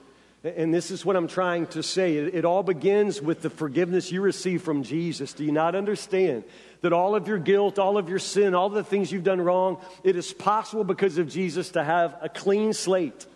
And 0.44 0.72
this 0.72 0.90
is 0.90 1.04
what 1.04 1.14
I'm 1.14 1.28
trying 1.28 1.66
to 1.68 1.82
say. 1.82 2.16
It, 2.16 2.34
it, 2.36 2.44
all 2.44 2.62
begins 2.62 3.20
with 3.20 3.42
the 3.42 3.50
forgiveness 3.50 4.10
you 4.10 4.22
receive 4.22 4.62
from 4.62 4.82
Jesus. 4.82 5.34
Do 5.34 5.44
you 5.44 5.52
not 5.52 5.74
understand 5.74 6.44
that 6.80 6.92
all 6.92 7.14
of 7.14 7.28
your 7.28 7.38
guilt, 7.38 7.78
all 7.78 7.98
of 7.98 8.08
your 8.08 8.18
sin, 8.18 8.54
all 8.54 8.70
the 8.70 8.82
things 8.82 9.12
you've 9.12 9.24
done 9.24 9.40
wrong, 9.40 9.78
it 10.02 10.16
is 10.16 10.32
possible 10.32 10.84
because 10.84 11.18
of 11.18 11.28
Jesus 11.28 11.70
to 11.72 11.84
have 11.84 12.16
a 12.22 12.28
clean 12.28 12.72
slate, 12.72 13.26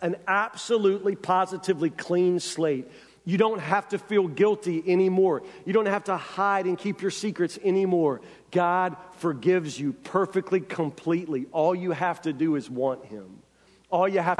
an 0.00 0.16
absolutely, 0.26 1.16
positively 1.16 1.90
clean 1.90 2.40
slate. 2.40 2.88
You 3.28 3.36
don't 3.36 3.60
have 3.60 3.86
to 3.90 3.98
feel 3.98 4.26
guilty 4.26 4.82
anymore. 4.86 5.42
You 5.66 5.74
don't 5.74 5.84
have 5.84 6.04
to 6.04 6.16
hide 6.16 6.64
and 6.64 6.78
keep 6.78 7.02
your 7.02 7.10
secrets 7.10 7.58
anymore. 7.62 8.22
God 8.50 8.96
forgives 9.18 9.78
you 9.78 9.92
perfectly, 9.92 10.60
completely. 10.60 11.44
All 11.52 11.74
you 11.74 11.90
have 11.90 12.22
to 12.22 12.32
do 12.32 12.56
is 12.56 12.70
want 12.70 13.04
Him. 13.04 13.42
All 13.90 14.08
you 14.08 14.20
have 14.20 14.36